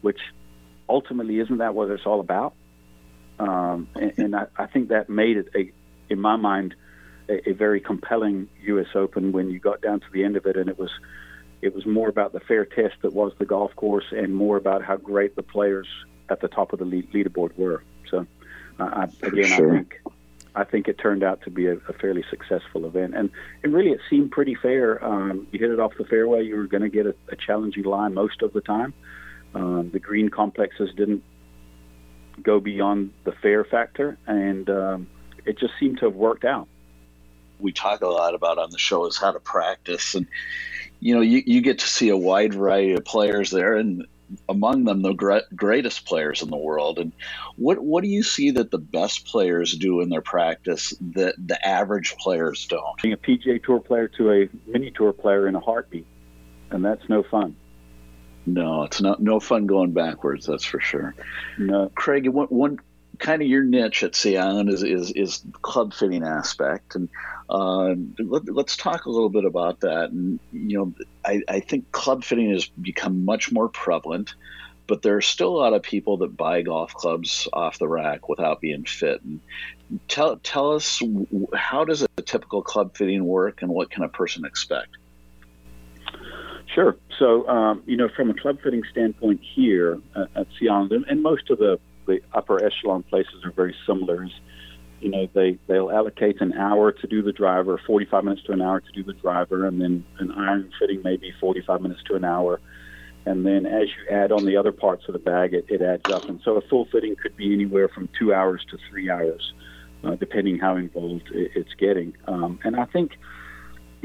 [0.05, 0.19] which
[0.87, 2.53] ultimately isn't that what it's all about.
[3.39, 5.71] Um, and, and I, I, think that made it a,
[6.13, 6.75] in my mind,
[7.27, 8.85] a, a, very compelling U.S.
[8.93, 10.91] Open when you got down to the end of it, and it was
[11.63, 14.83] it was more about the fair test that was the golf course, and more about
[14.83, 15.87] how great the players
[16.29, 17.83] at the top of the lead, leaderboard were.
[18.11, 18.27] So,
[18.79, 19.71] uh, I, again, sure.
[19.71, 20.01] I think
[20.53, 23.31] I think it turned out to be a, a fairly successful event, and
[23.63, 25.03] and really it seemed pretty fair.
[25.03, 27.83] Um, you hit it off the fairway, you were going to get a, a, challenging
[27.83, 28.93] line most of the time.
[29.55, 31.23] Um, the green complexes didn't
[32.43, 35.07] go beyond the fair factor, and um,
[35.45, 36.67] it just seemed to have worked out.
[37.59, 40.27] We talk a lot about on the show is how to practice, and
[40.99, 44.05] you know you, you get to see a wide variety of players there, and
[44.49, 46.99] among them the greatest players in the world.
[46.99, 47.13] And
[47.55, 51.65] what what do you see that the best players do in their practice that the
[51.65, 53.01] average players don't?
[53.01, 56.07] Being a PGA Tour player to a mini tour player in a heartbeat,
[56.71, 57.55] and that's no fun.
[58.45, 60.45] No, it's not no fun going backwards.
[60.45, 61.15] That's for sure.
[61.57, 62.27] No, Craig.
[62.27, 62.79] One, one
[63.17, 67.09] kind of your niche at Sea Island is is, is club fitting aspect, and
[67.49, 70.11] uh, let, us talk a little bit about that.
[70.11, 70.93] And you know,
[71.25, 74.35] I, I think club fitting has become much more prevalent,
[74.87, 78.29] but there are still a lot of people that buy golf clubs off the rack
[78.29, 79.21] without being fit.
[79.23, 79.39] And
[80.07, 81.01] tell tell us
[81.55, 84.97] how does a typical club fitting work, and what can a person expect?
[86.75, 86.97] Sure.
[87.17, 91.23] So, um, you know, from a club fitting standpoint here uh, at Sea Island, and
[91.23, 94.27] most of the the upper echelon places are very similar.
[94.99, 98.61] You know, they they'll allocate an hour to do the driver, 45 minutes to an
[98.61, 102.25] hour to do the driver, and then an iron fitting maybe 45 minutes to an
[102.25, 102.59] hour.
[103.25, 106.09] And then as you add on the other parts of the bag, it, it adds
[106.09, 106.27] up.
[106.27, 109.53] And so a full fitting could be anywhere from two hours to three hours,
[110.03, 112.13] uh, depending how involved it's getting.
[112.27, 113.13] Um, and I think,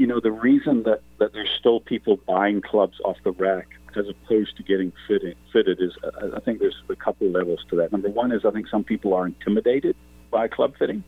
[0.01, 4.05] you know, the reason that, that there's still people buying clubs off the rack as
[4.09, 7.91] opposed to getting fitted, fitted is uh, I think there's a couple levels to that.
[7.91, 9.95] Number one is I think some people are intimidated
[10.31, 11.03] by club fitting,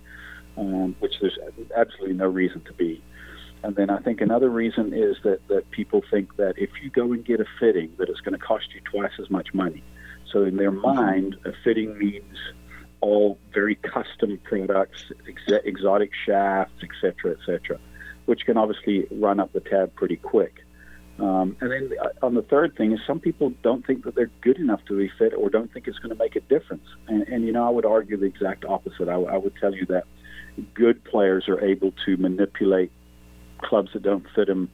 [0.57, 1.39] um, which there's
[1.75, 3.03] absolutely no reason to be.
[3.63, 7.13] And then I think another reason is that, that people think that if you go
[7.13, 9.81] and get a fitting, that it's going to cost you twice as much money.
[10.31, 10.95] So in their mm-hmm.
[10.95, 12.37] mind, a fitting means
[13.01, 17.79] all very custom products, ex- exotic shafts, etc., etc.,
[18.25, 20.63] which can obviously run up the tab pretty quick.
[21.19, 24.31] Um, and then uh, on the third thing is some people don't think that they're
[24.41, 26.87] good enough to be fit or don't think it's going to make a difference.
[27.07, 29.07] And, and you know, I would argue the exact opposite.
[29.07, 30.05] I, I would tell you that
[30.73, 32.91] good players are able to manipulate
[33.59, 34.69] clubs that don't fit them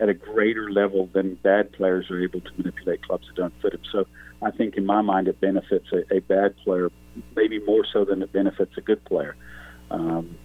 [0.00, 3.72] at a greater level than bad players are able to manipulate clubs that don't fit
[3.72, 3.80] them.
[3.92, 4.06] So
[4.42, 6.90] I think in my mind it benefits a, a bad player
[7.34, 9.36] maybe more so than it benefits a good player.
[9.90, 10.36] Um,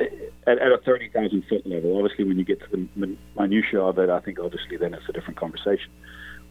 [0.00, 1.98] at, at a 30,000 foot level.
[1.98, 5.12] Obviously, when you get to the minutiae of it, I think obviously then it's a
[5.12, 5.90] different conversation.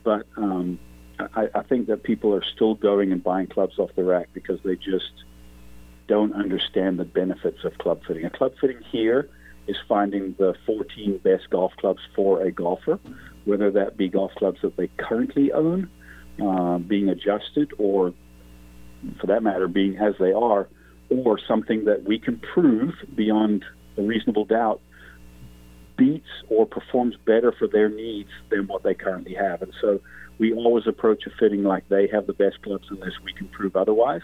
[0.04, 0.80] But um,
[1.20, 4.60] I, I think that people are still going and buying clubs off the rack because
[4.64, 5.12] they just
[6.08, 8.26] don't understand the benefits of club fitting.
[8.26, 9.30] A club fitting here
[9.68, 13.00] is finding the 14 best golf clubs for a golfer,
[13.46, 15.90] whether that be golf clubs that they currently own,
[16.42, 18.14] uh, being adjusted, or
[19.20, 20.70] for that matter, being as they are,
[21.10, 23.64] or something that we can prove beyond
[23.98, 24.82] a reasonable doubt
[25.98, 29.62] beats or performs better for their needs than what they currently have.
[29.62, 30.00] And so
[30.38, 33.76] we always approach a fitting like they have the best clubs unless we can prove
[33.76, 34.22] otherwise.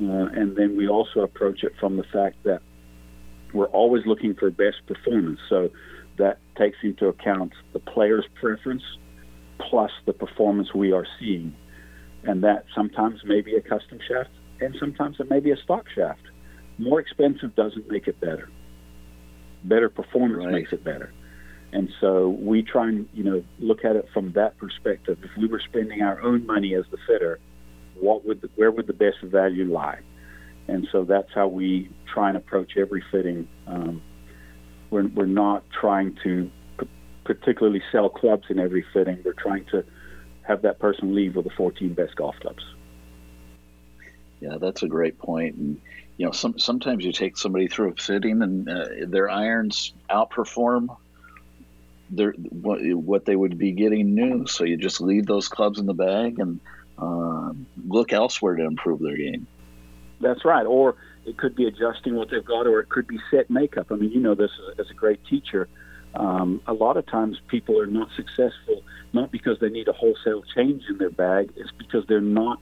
[0.00, 2.62] Uh, and then we also approach it from the fact that
[3.52, 5.38] we're always looking for best performance.
[5.48, 5.70] So
[6.16, 8.82] that takes into account the player's preference
[9.58, 11.54] plus the performance we are seeing.
[12.24, 15.86] And that sometimes may be a custom shaft, and sometimes it may be a stock
[15.94, 16.22] shaft.
[16.78, 18.48] More expensive doesn't make it better.
[19.64, 20.52] Better performance right.
[20.52, 21.12] makes it better.
[21.72, 25.18] And so we try and you know look at it from that perspective.
[25.22, 27.40] If we were spending our own money as the fitter,
[27.98, 30.00] what would the, where would the best value lie?
[30.68, 33.48] And so that's how we try and approach every fitting.
[33.66, 34.02] Um,
[34.90, 36.88] we're, we're not trying to p-
[37.24, 39.20] particularly sell clubs in every fitting.
[39.24, 39.84] We're trying to
[40.42, 42.62] have that person leave with the 14 best golf clubs.
[44.44, 45.56] Yeah, that's a great point.
[45.56, 45.80] And
[46.18, 50.94] you know, some sometimes you take somebody through a fitting and uh, their irons outperform
[52.10, 54.46] their what, what they would be getting new.
[54.46, 56.60] So you just leave those clubs in the bag and
[56.98, 57.52] uh,
[57.88, 59.46] look elsewhere to improve their game.
[60.20, 60.66] That's right.
[60.66, 63.86] Or it could be adjusting what they've got, or it could be set makeup.
[63.90, 65.68] I mean, you know this as a great teacher.
[66.14, 68.82] Um, a lot of times people are not successful
[69.14, 72.58] not because they need a wholesale change in their bag, it's because they're not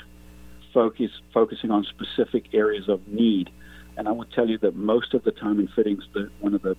[0.73, 3.51] focus, focusing on specific areas of need.
[3.97, 6.63] And I will tell you that most of the time in fittings, the, one of
[6.63, 6.77] the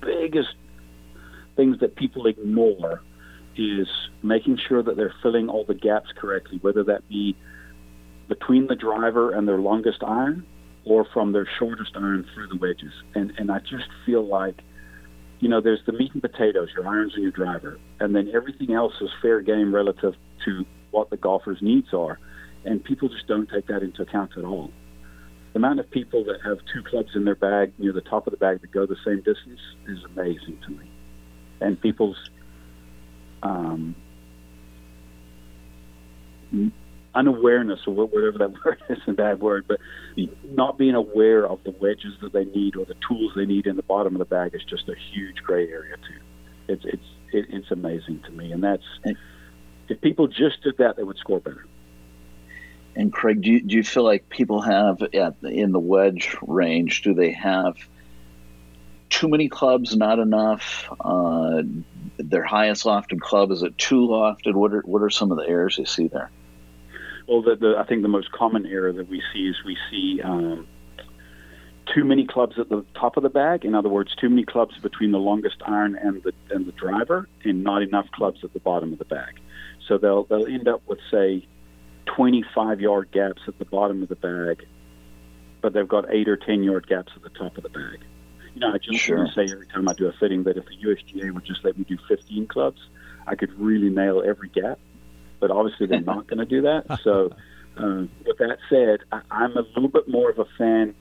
[0.00, 0.54] biggest
[1.56, 3.02] things that people ignore
[3.56, 3.88] is
[4.22, 7.36] making sure that they're filling all the gaps correctly, whether that be
[8.28, 10.46] between the driver and their longest iron
[10.84, 12.92] or from their shortest iron through the wedges.
[13.14, 14.60] And and I just feel like,
[15.40, 18.72] you know, there's the meat and potatoes, your irons and your driver, and then everything
[18.72, 22.18] else is fair game relative to what the golfer's needs are.
[22.64, 24.70] And people just don't take that into account at all.
[25.52, 28.32] The amount of people that have two clubs in their bag near the top of
[28.32, 30.90] the bag that go the same distance is amazing to me.
[31.60, 32.18] And people's
[33.42, 33.94] um,
[37.14, 39.78] unawareness or whatever that word is a bad word, but
[40.50, 43.76] not being aware of the wedges that they need or the tools they need in
[43.76, 46.20] the bottom of the bag is just a huge gray area too.
[46.68, 48.82] It's it's it's amazing to me, and that's
[49.88, 51.64] if people just did that, they would score better.
[52.98, 57.02] And Craig, do you, do you feel like people have at in the wedge range?
[57.02, 57.76] Do they have
[59.08, 60.88] too many clubs, not enough?
[61.00, 61.62] Uh,
[62.18, 64.54] their highest lofted club is it too lofted?
[64.54, 66.28] What are what are some of the errors you see there?
[67.28, 70.20] Well, the, the, I think the most common error that we see is we see
[70.20, 70.66] um,
[71.94, 73.64] too many clubs at the top of the bag.
[73.64, 77.28] In other words, too many clubs between the longest iron and the and the driver,
[77.44, 79.38] and not enough clubs at the bottom of the bag.
[79.86, 81.46] So they'll they'll end up with say
[82.16, 84.66] 25 yard gaps at the bottom of the bag,
[85.60, 88.00] but they've got eight or 10 yard gaps at the top of the bag.
[88.54, 89.28] You know, I just sure.
[89.34, 91.84] say every time I do a fitting that if the USGA would just let me
[91.84, 92.80] do 15 clubs,
[93.26, 94.78] I could really nail every gap
[95.40, 96.86] but obviously they're not going to do that.
[97.04, 97.32] So,
[97.76, 100.94] uh, with that said, I, I'm a little bit more of a fan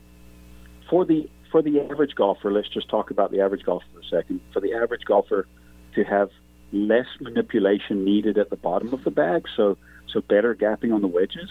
[0.89, 2.51] for the for the average golfer.
[2.51, 4.41] Let's just talk about the average golfer for a second.
[4.53, 5.47] For the average golfer
[5.95, 6.29] to have
[6.71, 9.77] less manipulation needed at the bottom of the bag, so
[10.11, 11.49] so better gapping on the wedges,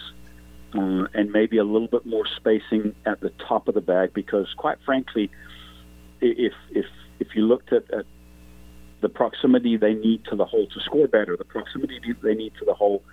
[0.73, 4.13] uh, and maybe a little bit more spacing at the top of the bag.
[4.13, 5.29] Because quite frankly,
[6.21, 6.85] if if
[7.19, 8.05] if you looked at, at
[9.01, 12.65] the proximity they need to the hole to score better, the proximity they need to
[12.65, 13.03] the hole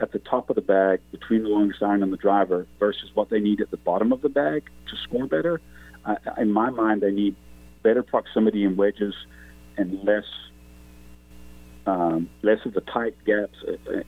[0.00, 3.28] at the top of the bag between the longest iron and the driver versus what
[3.28, 5.60] they need at the bottom of the bag to score better.
[6.04, 7.36] Uh, in my mind, they need
[7.82, 9.14] better proximity in wedges
[9.76, 10.24] and less
[11.86, 13.56] um, less of the tight gaps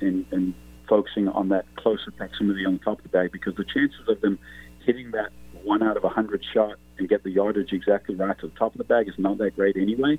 [0.00, 0.54] and, and
[0.92, 4.20] focusing on that closer proximity on the top of the bag because the chances of
[4.20, 4.38] them
[4.84, 5.30] hitting that
[5.62, 8.72] one out of a hundred shot and get the yardage exactly right to the top
[8.74, 10.18] of the bag is not that great anyway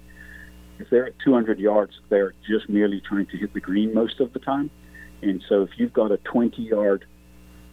[0.79, 4.33] if they're at 200 yards, they're just merely trying to hit the green most of
[4.33, 4.69] the time.
[5.21, 7.05] And so if you've got a 20 yard,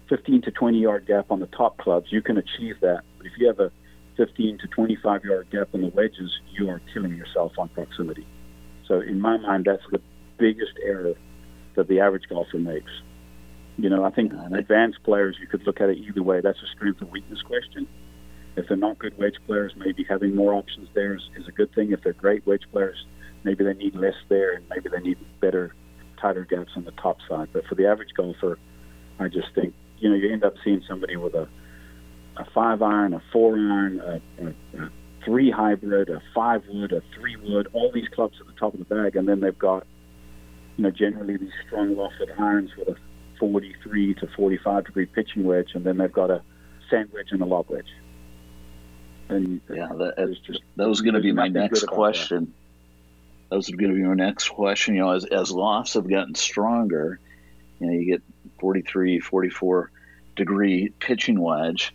[0.08, 3.02] 15 to 20 yard gap on the top clubs, you can achieve that.
[3.16, 3.72] But if you have a
[4.16, 8.26] 15 to 25 yard gap on the wedges, you are killing yourself on proximity.
[8.86, 10.00] So in my mind, that's the
[10.38, 11.14] biggest error
[11.74, 12.90] that the average golfer makes.
[13.76, 16.40] You know, I think advanced players, you could look at it either way.
[16.40, 17.86] That's a strength and weakness question.
[18.56, 21.74] If they're not good wedge players, maybe having more options there is, is a good
[21.74, 21.92] thing.
[21.92, 23.06] If they're great wedge players,
[23.44, 25.74] maybe they need less there and maybe they need better,
[26.20, 27.48] tighter gaps on the top side.
[27.52, 28.58] But for the average golfer,
[29.18, 31.48] I just think, you know, you end up seeing somebody with a,
[32.36, 34.90] a five iron, a four iron, a, a, a
[35.24, 38.78] three hybrid, a five wood, a three wood, all these clubs at the top of
[38.80, 39.86] the bag, and then they've got,
[40.80, 42.96] you know, generally these strong lofted irons with a
[43.38, 46.40] 43 to 45 degree pitching wedge, and then they've got a
[46.88, 47.92] sand wedge and a lob wedge.
[49.28, 52.46] And yeah, that, just, that was going to be my next question.
[52.46, 53.50] That.
[53.50, 54.94] that was going to be my next question.
[54.94, 57.20] You know, as, as lofts have gotten stronger,
[57.78, 58.22] you know, you get
[58.58, 59.90] 43, 44
[60.36, 61.94] degree pitching wedge.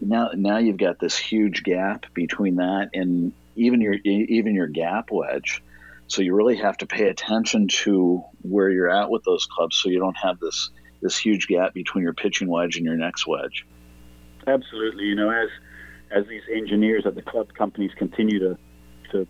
[0.00, 5.10] Now, now you've got this huge gap between that and even your even your gap
[5.10, 5.60] wedge.
[6.12, 9.88] So you really have to pay attention to where you're at with those clubs, so
[9.88, 10.68] you don't have this
[11.00, 13.66] this huge gap between your pitching wedge and your next wedge.
[14.46, 15.48] Absolutely, you know, as
[16.10, 18.58] as these engineers at the club companies continue to
[19.12, 19.26] to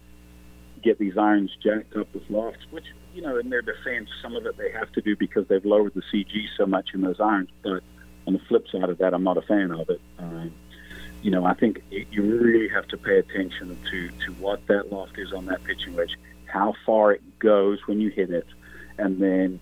[0.83, 4.45] get these irons jacked up with lofts, which you know, in their defense, some of
[4.45, 7.51] it they have to do because they've lowered the CG so much in those irons.
[7.63, 7.85] But
[8.27, 10.01] on the flip side of that, I'm not a fan of it.
[10.19, 10.53] Um,
[11.23, 15.17] you know, I think you really have to pay attention to to what that loft
[15.17, 16.17] is on that pitching wedge,
[16.53, 18.47] how far it goes when you hit it,
[18.99, 19.61] and then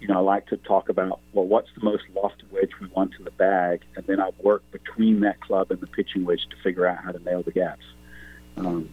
[0.00, 3.12] you know, I like to talk about well, what's the most lofted wedge we want
[3.18, 6.56] in the bag, and then I work between that club and the pitching wedge to
[6.62, 7.84] figure out how to nail the gaps.
[8.56, 8.88] Um,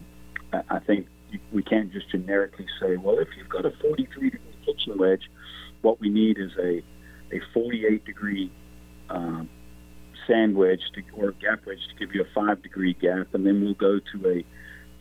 [0.52, 1.08] I, I think
[1.54, 5.30] we can't just generically say, well, if you've got a 43 degree pitching wedge,
[5.82, 6.84] what we need is a
[7.32, 8.52] a 48 degree
[9.10, 9.50] um,
[10.26, 13.64] sand wedge to, or gap wedge to give you a five degree gap, and then
[13.64, 14.45] we'll go to a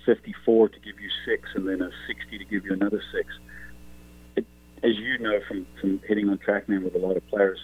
[0.06, 3.28] 54 to give you six, and then a 60 to give you another six.
[4.36, 4.46] It,
[4.82, 7.58] as you know from, from hitting on TrackMan with a lot of players,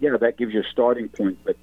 [0.00, 1.56] yeah, that gives you a starting point, but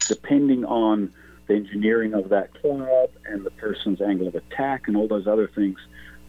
[0.00, 1.12] depending on
[1.46, 5.48] the engineering of that club and the person's angle of attack and all those other
[5.48, 5.78] things,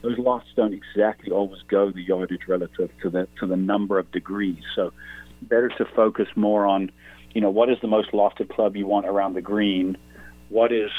[0.01, 4.11] those lofts don't exactly always go the yardage relative to the to the number of
[4.11, 4.61] degrees.
[4.75, 4.93] So
[5.41, 6.91] better to focus more on,
[7.33, 9.97] you know, what is the most lofted club you want around the green?
[10.49, 10.91] What is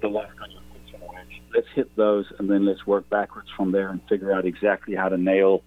[0.00, 0.55] the loft on?
[1.56, 5.08] Let's hit those, and then let's work backwards from there and figure out exactly how
[5.08, 5.62] to nail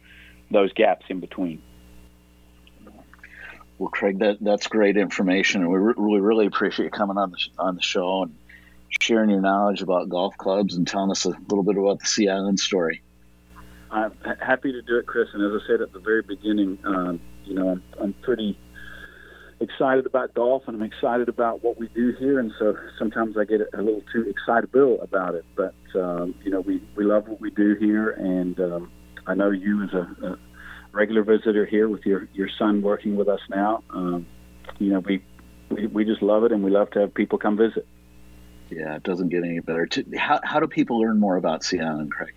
[0.52, 1.64] those gaps in between.
[3.80, 7.32] Well, Craig, that that's great information, and we, re- we really appreciate you coming on
[7.32, 8.36] the sh- on the show and
[9.02, 12.30] sharing your knowledge about golf clubs and telling us a little bit about the Sea
[12.30, 13.02] Island story.
[13.90, 15.30] I'm happy to do it, Chris.
[15.34, 18.60] And as I said at the very beginning, um, you know, I'm, I'm pretty
[19.62, 22.40] excited about golf and I'm excited about what we do here.
[22.40, 25.46] And so sometimes I get a little too excitable about it.
[25.56, 28.12] But, um, you know, we, we love what we do here.
[28.12, 28.92] And um,
[29.28, 30.40] I know you as a, a
[30.92, 34.26] regular visitor here with your, your son working with us now, um,
[34.80, 35.24] you know, we,
[35.70, 37.86] we, we just love it and we love to have people come visit.
[38.70, 39.88] Yeah, it doesn't get any better.
[40.18, 42.34] How, how do people learn more about Sea Island, Craig?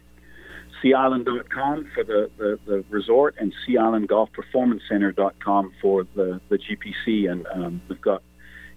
[0.83, 6.59] SeaIsland.com for the, the, the, resort and Sea Island Golf Performance Center.com for the, the
[6.59, 7.31] GPC.
[7.31, 8.23] And um, we've got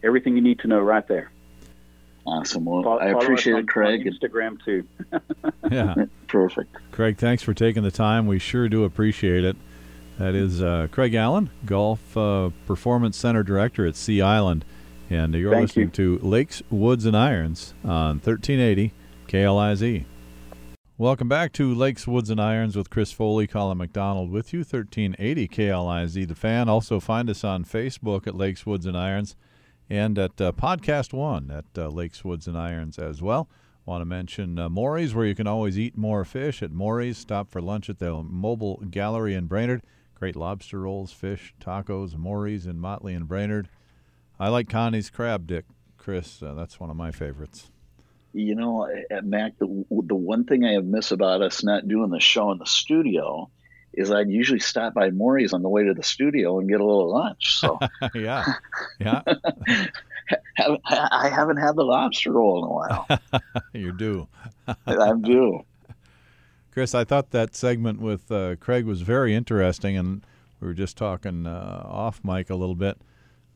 [0.03, 1.31] everything you need to know right there.
[2.25, 2.65] Awesome.
[2.65, 4.05] Well, follow, I appreciate it, Craig.
[4.05, 4.87] Instagram too.
[5.71, 5.93] yeah.
[6.27, 6.75] Perfect.
[6.91, 8.25] Craig, thanks for taking the time.
[8.25, 9.55] We sure do appreciate it.
[10.17, 14.65] That is uh, Craig Allen, Golf uh, Performance Center Director at Sea Island.
[15.09, 16.19] And you're Thank listening you.
[16.19, 18.91] to Lakes, Woods, and Irons on 1380
[19.27, 20.05] KLIZ.
[20.97, 25.45] Welcome back to Lakes, Woods, and Irons with Chris Foley, Colin McDonald with you, 1380
[25.49, 26.69] KLIZ, the fan.
[26.69, 29.35] Also find us on Facebook at Lakes, Woods, and Irons
[29.89, 33.49] and at uh, Podcast One at uh, Lakes, Woods, and Irons as well.
[33.85, 37.17] Want to mention uh, Morey's, where you can always eat more fish at Morey's.
[37.17, 39.81] Stop for lunch at the Mobile Gallery in Brainerd.
[40.17, 43.67] Great lobster rolls, fish, tacos, Morey's in Motley and Brainerd.
[44.39, 45.65] I like Connie's crab dick,
[45.97, 46.41] Chris.
[46.41, 47.69] Uh, that's one of my favorites
[48.35, 48.87] you know,
[49.23, 52.65] Mac, the, the one thing I miss about us not doing the show in the
[52.65, 53.49] studio
[53.93, 56.85] is I'd usually stop by Morey's on the way to the studio and get a
[56.85, 57.55] little lunch.
[57.57, 57.79] So
[58.13, 58.45] yeah,
[58.99, 59.21] yeah.
[60.85, 63.07] I haven't had the lobster roll in a while.
[63.73, 64.27] You're due.
[64.85, 65.61] I'm due.
[66.71, 70.25] Chris, I thought that segment with uh, Craig was very interesting, and
[70.59, 72.97] we were just talking uh, off mic a little bit.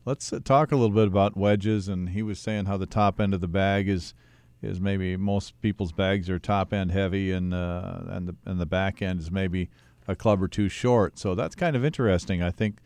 [0.06, 3.20] Let's uh, talk a little bit about wedges, and he was saying how the top
[3.20, 4.14] end of the bag is
[4.62, 8.66] is maybe most people's bags are top end heavy and uh, and the and the
[8.66, 9.70] back end is maybe
[10.06, 11.18] a club or two short.
[11.18, 12.42] So that's kind of interesting.
[12.42, 12.78] I think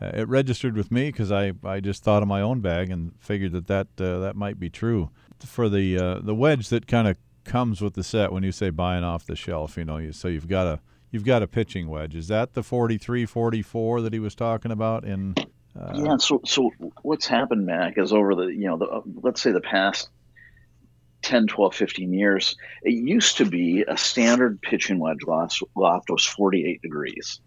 [0.00, 3.12] uh, it registered with me because I, I just thought of my own bag and
[3.20, 5.10] figured that that uh, that might be true
[5.44, 8.70] for the uh, the wedge that kind of comes with the set when you say
[8.70, 9.76] buying off the shelf.
[9.76, 12.16] You know, you, so you've got a you've got a pitching wedge.
[12.16, 15.34] Is that the 43, 44 that he was talking about in?
[15.78, 16.16] Uh, yeah.
[16.18, 16.70] So so
[17.02, 20.08] what's happened, Mac, is over the you know the let's say the past
[21.24, 26.24] 10, 12, 15 years, it used to be a standard pitching wedge loft, loft was
[26.24, 27.40] 48 degrees.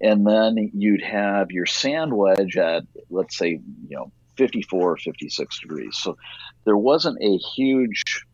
[0.00, 5.60] And then you'd have your sand wedge at, let's say, you know, 54 or 56
[5.60, 5.96] degrees.
[6.00, 6.16] So
[6.64, 8.24] there wasn't a huge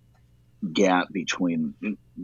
[0.72, 1.74] gap between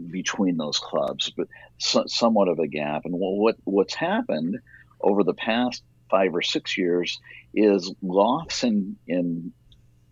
[0.09, 1.47] between those clubs, but
[1.77, 3.05] so, somewhat of a gap.
[3.05, 4.59] And what what's happened
[5.01, 7.19] over the past five or six years
[7.53, 9.51] is lofts in in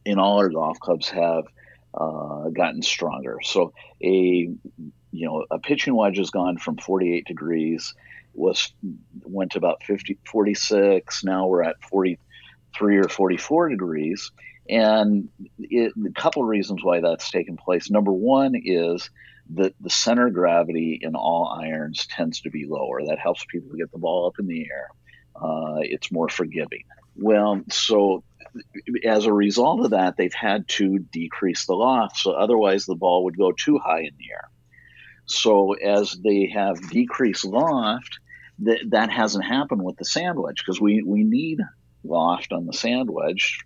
[0.05, 1.45] in all our golf clubs have
[1.93, 3.39] uh, gotten stronger.
[3.43, 3.73] So
[4.03, 4.49] a
[5.11, 7.93] you know a pitching wedge has gone from 48 degrees
[8.33, 8.71] was
[9.23, 14.31] went to about 50 46 now we're at 43 or 44 degrees.
[14.69, 17.89] And it, a couple of reasons why that's taken place.
[17.89, 19.09] Number one is
[19.55, 23.03] that the center of gravity in all irons tends to be lower.
[23.03, 24.89] That helps people get the ball up in the air.
[25.35, 26.83] Uh, it's more forgiving.
[27.15, 28.23] Well so
[29.05, 32.17] as a result of that, they've had to decrease the loft.
[32.17, 34.49] So otherwise, the ball would go too high in the air.
[35.25, 38.19] So as they have decreased loft,
[38.59, 41.59] that that hasn't happened with the sand wedge because we, we need
[42.03, 43.59] loft on the sand wedge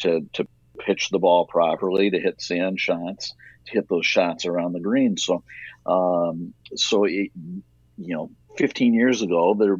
[0.00, 0.46] to, to
[0.78, 3.34] pitch the ball properly, to hit sand shots,
[3.66, 5.16] to hit those shots around the green.
[5.16, 5.42] So,
[5.86, 7.30] um, so it,
[7.96, 9.78] you know, 15 years ago, there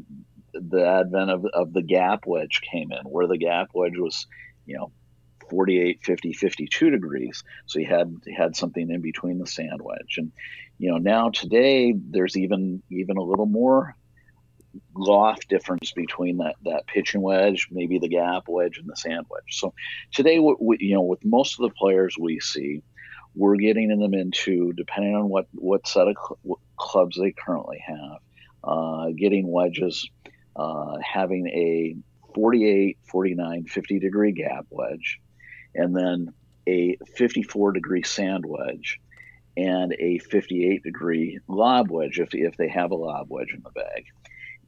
[0.68, 4.26] the advent of, of the gap wedge came in, where the gap wedge was,
[4.64, 4.92] you know,
[5.50, 7.42] 48, 50, 52 degrees.
[7.66, 10.16] So you had you had something in between the sand wedge.
[10.16, 10.32] And
[10.78, 13.94] you know, now today there's even even a little more
[14.94, 19.42] loft difference between that that pitching wedge, maybe the gap wedge and the sand wedge.
[19.50, 19.72] So
[20.12, 22.82] today, we, you know, with most of the players we see,
[23.34, 28.18] we're getting them into depending on what what set of cl- clubs they currently have,
[28.64, 30.09] uh, getting wedges,
[30.57, 31.96] uh, having a
[32.34, 35.20] 48, 49, 50 degree gap wedge,
[35.74, 36.32] and then
[36.66, 39.00] a 54 degree sand wedge
[39.57, 43.70] and a 58 degree lob wedge if, if they have a lob wedge in the
[43.70, 44.04] bag.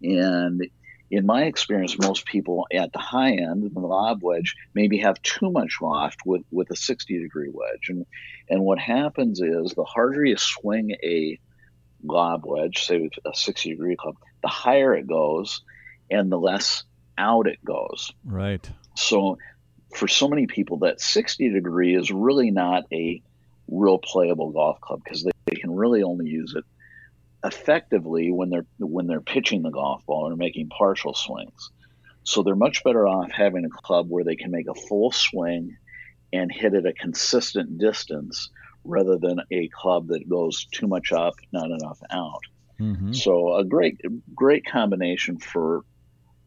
[0.03, 0.67] And
[1.11, 5.51] in my experience, most people at the high end, the lob wedge, maybe have too
[5.51, 7.89] much loft with, with a 60 degree wedge.
[7.89, 8.07] And,
[8.49, 11.39] and what happens is the harder you swing a
[12.03, 15.63] lob wedge, say with a 60 degree club, the higher it goes
[16.11, 16.85] and the less
[17.17, 18.13] out it goes.
[18.25, 18.69] Right.
[18.97, 19.39] So
[19.95, 23.23] for so many people, that 60 degree is really not a
[23.69, 26.65] real playable golf club because they, they can really only use it
[27.45, 31.71] effectively when they're when they're pitching the golf ball or making partial swings.
[32.25, 35.77] So they're much better off having a club where they can make a full swing
[36.33, 38.51] and hit at a consistent distance
[38.85, 42.43] rather than a club that goes too much up, not enough out.
[42.81, 43.13] Mm-hmm.
[43.13, 44.01] So a great
[44.35, 45.85] great combination for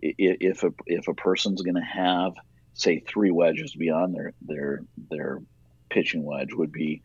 [0.01, 2.33] if a if a person's going to have
[2.73, 5.41] say three wedges beyond their their their
[5.89, 7.01] pitching wedge would be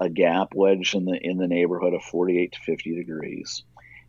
[0.00, 3.62] a gap wedge in the in the neighborhood of 48 to 50 degrees,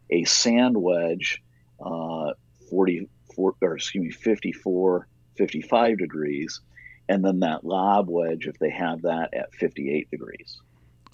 [0.09, 1.41] a sand wedge,
[1.83, 2.31] uh,
[2.69, 5.07] 44 or excuse me 54
[5.37, 6.61] 55 degrees,
[7.09, 10.61] and then that lob wedge if they have that at 58 degrees.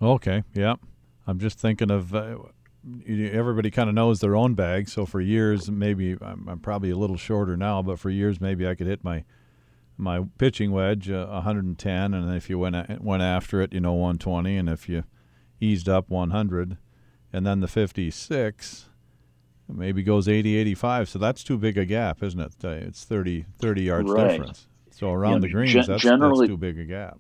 [0.02, 0.76] Okay, yeah,
[1.28, 2.14] I'm just thinking of.
[2.14, 2.38] Uh,
[3.08, 6.96] everybody kind of knows their own bag, so for years, maybe I'm, I'm probably a
[6.96, 9.24] little shorter now, but for years maybe I could hit my
[9.98, 13.94] my pitching wedge uh, 110, and if you went a- went after it, you know
[13.94, 15.04] 120, and if you
[15.60, 16.78] eased up 100,
[17.32, 18.90] and then the 56
[19.70, 21.10] maybe goes 80, 85.
[21.10, 22.54] So that's too big a gap, isn't it?
[22.64, 24.32] Uh, it's 30 30 yards right.
[24.32, 24.68] difference.
[24.90, 27.20] So around the greens, gen- that's, generally, that's too big a gap.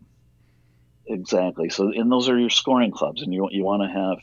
[1.05, 1.69] Exactly.
[1.69, 4.17] So and those are your scoring clubs, and you you want to have.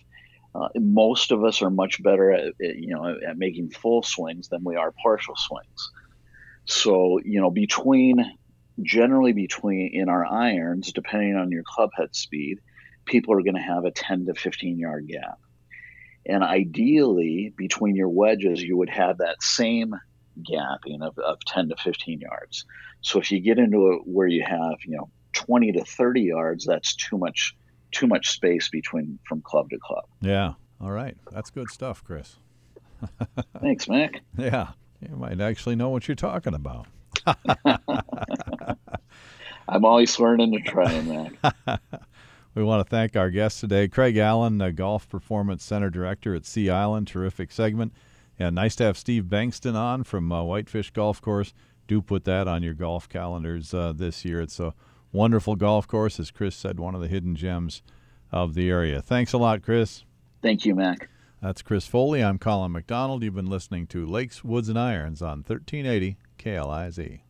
[0.54, 4.64] Uh, most of us are much better at, you know at making full swings than
[4.64, 5.90] we are partial swings.
[6.64, 8.24] So, you know, between
[8.82, 12.58] generally between in our irons, depending on your club head speed,
[13.06, 15.38] people are going to have a 10 to 15 yard gap.
[16.26, 19.94] And ideally, between your wedges, you would have that same
[20.42, 22.66] gapping of, of 10 to 15 yards.
[23.00, 26.66] So if you get into it where you have, you know, 20 to 30 yards,
[26.66, 27.56] that's too much
[27.92, 30.04] too much space between from club to club.
[30.20, 30.54] Yeah.
[30.80, 31.16] All right.
[31.32, 32.36] That's good stuff, Chris.
[33.60, 34.20] Thanks, Mac.
[34.36, 34.68] Yeah.
[35.00, 36.86] You might actually know what you're talking about.
[39.68, 41.36] I'm always learning to try, man.
[42.54, 46.46] we want to thank our guest today, Craig Allen, the Golf Performance Center Director at
[46.46, 47.06] Sea Island.
[47.06, 47.92] Terrific segment.
[48.38, 51.52] And nice to have Steve Bankston on from uh, Whitefish Golf Course.
[51.86, 54.40] Do put that on your golf calendars uh, this year.
[54.40, 54.74] It's a
[55.12, 57.82] wonderful golf course, as Chris said, one of the hidden gems
[58.30, 59.00] of the area.
[59.00, 60.04] Thanks a lot, Chris.
[60.42, 61.08] Thank you, Mac.
[61.40, 62.22] That's Chris Foley.
[62.22, 63.22] I'm Colin McDonald.
[63.22, 67.20] You've been listening to Lakes, Woods, and Irons on 1380 KLIZ.